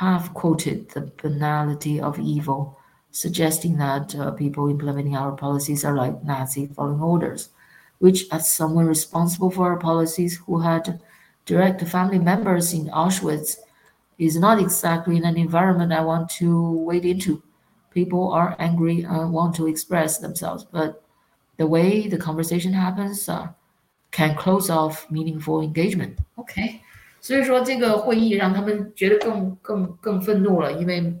[0.00, 2.78] have quoted the banality of evil,
[3.10, 7.50] suggesting that uh, people implementing our policies are like Nazi following orders,
[7.98, 11.02] which, as someone responsible for our policies who had
[11.44, 13.58] direct family members in Auschwitz,
[14.18, 17.42] is not exactly in an environment I want to wade into.
[17.92, 21.04] People are angry and want to express themselves, but
[21.58, 23.48] the way the conversation happens uh,
[24.12, 26.20] can close off meaningful engagement.
[26.38, 26.82] Okay.
[27.20, 31.16] 所以说，这个会议让他们觉得更更更愤怒了，因为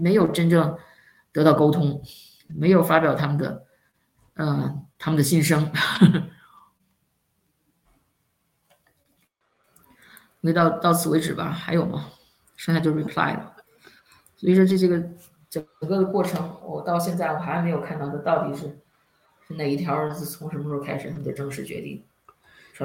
[0.00, 0.76] 没有真正
[1.32, 2.02] 得到沟通，
[2.48, 3.64] 没有发表他们的，
[4.34, 5.70] 嗯，他们的心声。
[10.40, 12.10] 那到到此为止吧，还有吗？
[12.56, 13.56] 剩下就是 reply 了。
[14.36, 15.02] 所以说，这这个
[15.48, 18.78] 整个的过程，我到现在我还没有看到，它到底是
[19.46, 22.04] 是哪一条是从什么时候开始他们就正式决定。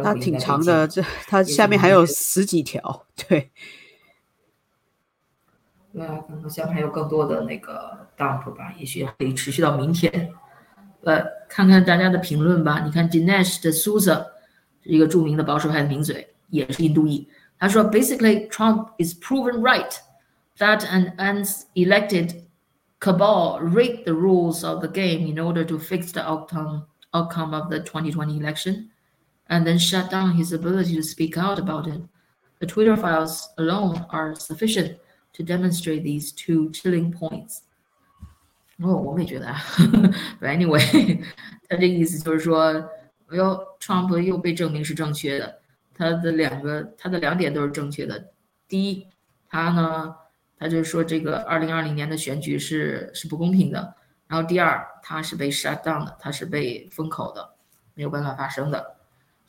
[0.03, 3.51] 它挺长的，这它下面还有十几条，对。
[5.93, 10.33] 对啊，可能下面还有更多的那个 dump 吧，也许可以持续到明天。
[11.03, 12.81] 呃，看看大家的评论吧。
[12.85, 14.27] 你看 Dinesh 的 Souza
[14.83, 17.29] 是一个着名的保守派的名嘴，也是印度裔。
[17.59, 19.97] 他说，Basically, Trump is proven right
[20.59, 22.43] that an unelected
[22.99, 27.71] cabal rigged the rules of the game in order to fix the outcome outcome of
[27.71, 28.89] the 2020 election,
[29.49, 32.01] and then shut down his ability to speak out about it.
[32.61, 34.99] The Twitter files alone are sufficient
[35.35, 37.59] to demonstrate these two chilling points.
[38.79, 39.61] 哦，我们也觉得啊，
[40.41, 41.23] But anyway，
[41.69, 42.73] 他这意思就是说，
[43.29, 45.61] 哎呦，Trump 又被证明是正确的，
[45.95, 48.33] 他的两个，他的两点都是正确的。
[48.67, 49.07] 第一，
[49.49, 50.15] 他呢，
[50.59, 53.95] 他就说这个二零二零年的选举是是不公平的。
[54.27, 57.55] 然后第二，他是被 shut down 的，他是被封口的，
[57.95, 58.97] 没有办法发声的。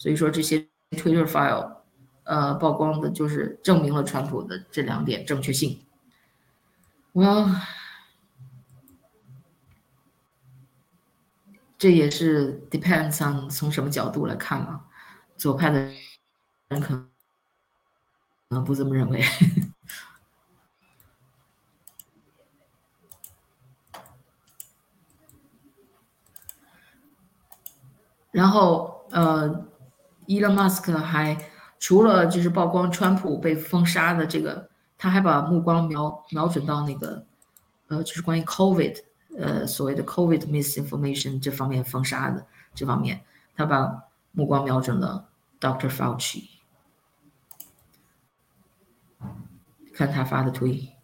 [0.01, 1.83] 所以说这些 Twitter file，
[2.25, 5.85] 呃，曝光的就是证明了川普的这两点正确性。
[7.13, 7.55] Well。
[11.77, 14.87] 这也是 depends on 从什么角度来看嘛，
[15.37, 15.93] 左派的
[16.69, 17.07] 人可
[18.49, 19.23] 能不这么认为。
[28.31, 29.67] 然后呃，
[30.31, 31.37] 伊隆马斯克还
[31.81, 37.26] 除了就是曝光川普被封杀的这个，他还把目光瞄瞄准到那个
[37.89, 38.97] 呃，就是关于 COVID。
[39.37, 43.20] 呃所谓的 COVID misinformation 这方面封杀的这方面，
[43.57, 45.28] 他把目光瞄准了
[45.59, 45.89] Dr.
[45.89, 46.49] Fauci。
[49.93, 50.95] 看他发的推，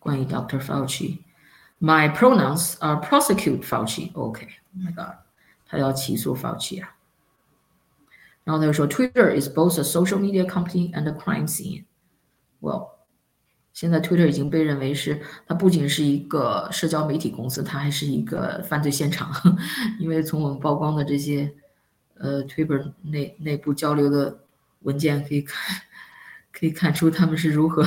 [0.00, 0.58] 关于 Dr.
[0.60, 1.20] Fauci。
[1.80, 4.12] My pronouns are prosecute Fauci.
[4.14, 5.14] OK, my God，
[5.64, 6.97] 他要起诉 Fauci 啊。
[8.47, 11.85] 然后他就说，Twitter is both a social media company and a crime scene.
[12.59, 12.89] Well.
[13.73, 19.33] 现在 Twitter 已经被认为是它不仅是一个社交媒体公司，它还是一个犯罪现场。
[19.99, 21.51] 因为从我们曝光的这些
[22.13, 24.43] 呃 Twitter 内内部交流的
[24.81, 25.81] 文件可以看，
[26.51, 27.83] 可以看出他们是如何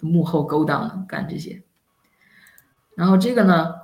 [0.00, 1.62] 幕后勾当的干这些。
[2.96, 3.74] 然后这个呢，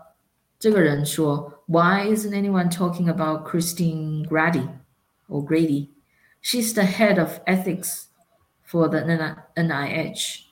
[0.59, 4.66] 这个人说，Why isn't anyone talking about Christine Grady
[5.28, 5.91] or Grady?
[6.41, 8.09] She's the head of ethics
[8.64, 9.01] for the
[9.57, 10.47] NIH.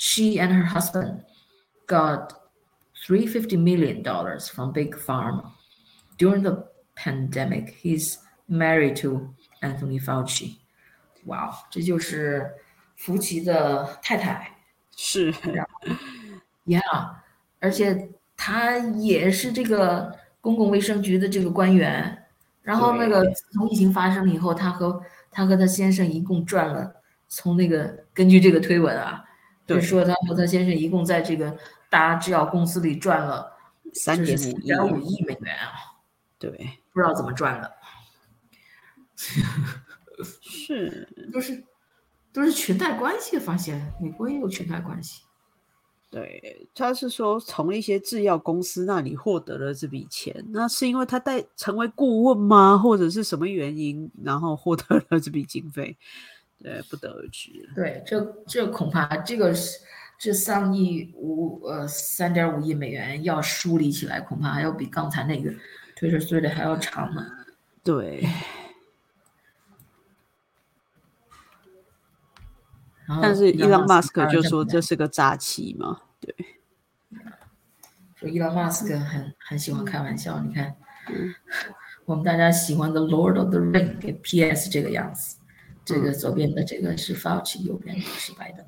[0.00, 1.22] she and her husband
[1.86, 2.32] got
[3.06, 4.02] $350 million
[4.40, 5.52] from Big Pharma.
[6.16, 6.64] During the
[6.94, 8.16] pandemic, he's
[8.48, 9.28] married to
[9.60, 10.56] Anthony Fauci.
[11.26, 12.50] Wow，这就是
[12.96, 14.50] 福奇的太太。
[14.96, 15.30] 是，
[16.64, 16.80] Yeah，
[17.60, 18.08] 而且
[18.38, 22.23] 他也是这个公共卫生局的这个官员。
[22.65, 24.99] 然后那个从疫情发生以后，他和
[25.31, 26.95] 他和他先生一共赚了，
[27.27, 29.23] 从那个根据这个推文啊，
[29.67, 31.55] 就说他和他先生一共在这个
[31.91, 33.55] 大制药公司里赚了
[33.93, 34.35] 三点
[34.91, 36.01] 五亿美元啊！
[36.39, 36.49] 对，
[36.91, 37.71] 不知道怎么赚的。
[40.41, 41.63] 是， 都是
[42.33, 45.21] 都是裙带关系，发现美国也有裙带关系。
[46.11, 52.77] 对，他是说从一些制药公司那里获得了这笔钱，那是因为他带成为顾问吗？
[52.77, 55.97] 或者是什么原因，然后获得了这笔经费？
[56.63, 57.49] 对，不得而知。
[57.75, 59.77] 对，这这恐怕这个是
[60.17, 65.51] 这三亿五呃三点五亿美元要梳理起来，恐怕还要比刚才那个
[65.97, 67.25] 推着碎的还要长呢。
[67.83, 68.25] 对。
[73.21, 76.01] 但是伊朗马斯克就说这是个诈欺嘛？
[76.19, 76.35] 对。
[78.15, 80.75] 说伊朗马斯克很很喜欢开玩笑，你看，
[82.05, 85.37] 我们大家喜欢的 Lord of the Ring 给 PS 这个样子。
[85.83, 88.65] 这个左边的这个是 Fauci，右边的是拜登。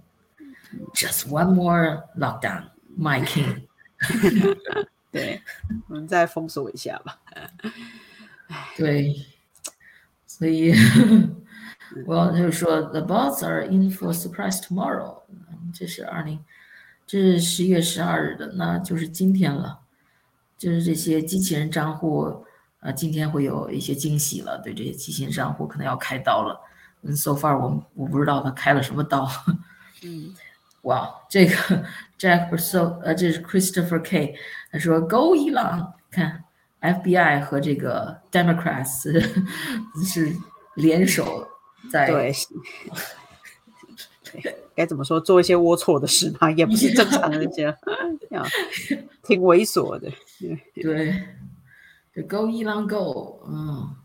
[0.93, 2.69] Just one more lockdown,
[2.99, 3.63] my king。
[5.09, 5.41] 对，
[5.87, 7.19] 我们再封锁一下吧。
[8.75, 9.15] 对，
[10.27, 10.75] 所以
[12.05, 15.21] 我就说，The bots are in for surprise tomorrow。
[15.73, 16.39] 这是二零，
[17.05, 19.79] 这是十一月十二日的，那就是今天了。
[20.57, 22.45] 就是这些机器人账户，
[22.79, 24.57] 啊，今天会有一些惊喜了。
[24.59, 26.59] 对这些机器人账户，可能要开刀了。
[27.03, 29.29] 嗯，so far 我我不知道他开了什么刀。
[30.03, 30.33] 嗯，
[30.83, 31.53] 哇，这个
[32.17, 34.35] Jack So 呃，这是 Christopher K，
[34.71, 36.43] 他说 Go 伊朗，看
[36.81, 39.03] FBI 和这个 Democrats
[40.03, 40.33] 是
[40.75, 41.47] 联手
[41.91, 42.33] 在 对，
[44.75, 47.75] 该怎么说做一些龌龊的事嘛， 也不是正常的这样，
[49.23, 50.11] 挺猥琐的。
[50.73, 51.23] 对，
[52.13, 53.95] 对，Go 伊朗 Go，嗯。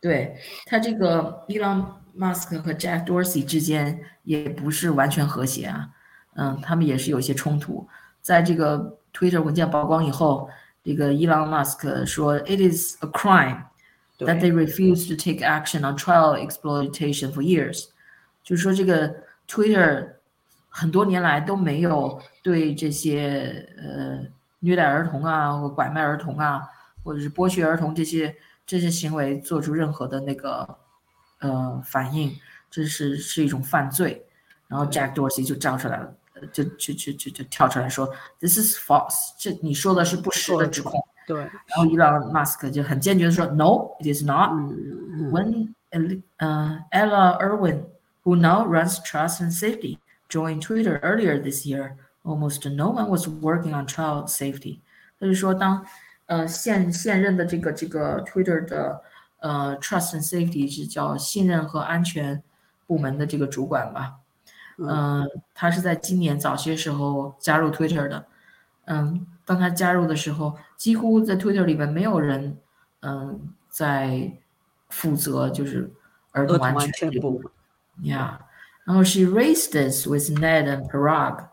[0.00, 0.36] 对
[0.66, 5.90] 他这个伊朗马斯克和 Jack Dorsey 之间也不是完全和谐啊，
[6.34, 7.86] 嗯，他们也是有一些冲突。
[8.20, 10.50] 在这个 Twitter 文件曝光以后，
[10.82, 13.62] 这个伊朗马斯克说，It is a crime
[14.26, 17.86] that they refuse to take action on child exploitation for years，
[18.42, 19.14] 就是说这个
[19.48, 20.14] Twitter
[20.68, 24.20] 很多年来都没有对这些呃
[24.60, 26.62] 虐待儿童啊，或拐卖儿童啊，
[27.04, 28.34] 或者是剥削儿童这些
[28.66, 30.78] 这些行为做出任何的那个
[31.40, 32.34] 呃反应，
[32.70, 34.24] 这是是一种犯罪。
[34.68, 36.14] 然后 Jack Dorsey 就叫出来了。
[36.52, 41.00] 就就就就就跳出来说，This is false，这你说的是不实的指控。
[41.27, 44.51] 对，然后伊朗马斯克就很坚决的说，No，it is not.
[45.31, 45.73] When
[46.39, 47.83] uh Ella Irwin,
[48.23, 49.97] who now runs Trust and Safety,
[50.29, 54.79] joined Twitter earlier this year, almost no one was working on child safety。
[55.19, 55.85] 他就说，当
[56.27, 59.01] 呃现现任的这个这个 Twitter 的
[59.39, 62.41] 呃 Trust and Safety 是叫信任和安全
[62.85, 64.19] 部门的这个主管吧。
[64.77, 68.25] 嗯，他是在今年早些时候加入 Twitter 的。
[68.85, 72.56] 嗯， 当他加入的时候，几乎在 Twitter 里边没有人，
[73.00, 74.32] 嗯，在
[74.88, 75.92] 负责就是
[76.30, 77.42] 儿童安全部。
[78.02, 78.38] Yeah，
[78.84, 81.44] 然后 she raised this with Ned and Parag。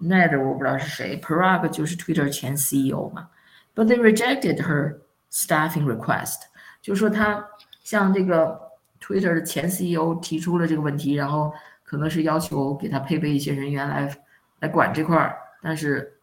[0.00, 3.28] Ned 我不知道是谁，Parag 就是 Twitter 前 CEO 嘛。
[3.74, 4.98] But they rejected her
[5.32, 6.42] staffing request，
[6.80, 7.44] 就说他
[7.82, 8.60] 向这个
[9.00, 11.52] Twitter 的前 CEO 提出了这个问题，然后。
[11.84, 14.16] 可能是要求给他配备一些人员来
[14.60, 16.18] 来管这块儿，但是，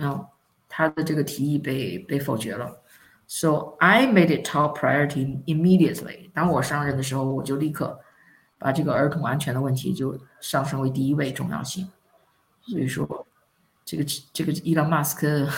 [0.00, 0.26] 嗯，
[0.68, 2.82] 他的这个提议被被否决了。
[3.26, 6.30] So I made it top priority immediately。
[6.32, 7.98] 当我上任的时候，我就立刻
[8.58, 11.88] 把这个儿童安全的问题就上升为第一位重要性。
[12.62, 13.26] 所以说，
[13.84, 15.48] 这个这个伊朗马斯克，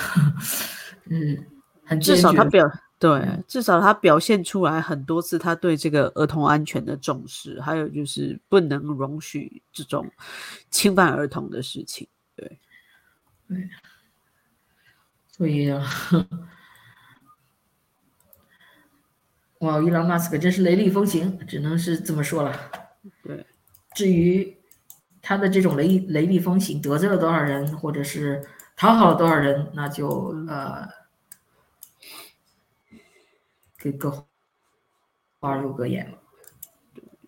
[1.11, 1.46] 嗯，
[1.84, 2.70] 很至少他表。
[3.00, 10.11] 对，至少他表现出来很多次，他对这个儿童安全的重视，还有就是不能容许这种
[10.68, 12.09] 侵犯儿童的事情。
[12.34, 12.59] 对，
[13.46, 13.56] 对，
[15.39, 15.82] 所以啊，
[19.61, 22.55] 哇，伊朗马斯克真是雷厉风行，只能是这么说了。
[23.22, 23.47] 对，
[23.95, 24.59] 至于
[25.22, 30.86] 他的这种雷雷厉风行得罪了多少人，或者是讨好了多少人，那就呃。
[33.80, 34.26] 给各
[35.39, 36.18] 花入各眼了，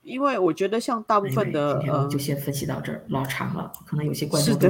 [0.02, 4.68] 因为我觉得像大部分的，今天就先分析到这儿，老长了，可能有些观众对。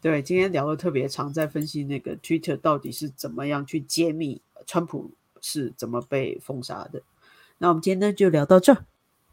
[0.00, 5.10] 对，今天聊得特别长，在分析那个 Twitter 到底是怎么样去揭秘川普
[5.40, 7.02] 是怎么被封杀的。
[7.58, 8.76] 那我们今天就聊到这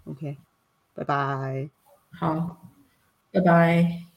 [0.06, 0.38] ，OK，
[0.93, 1.70] 拜拜，
[2.12, 2.62] 好，
[3.32, 4.09] 拜拜。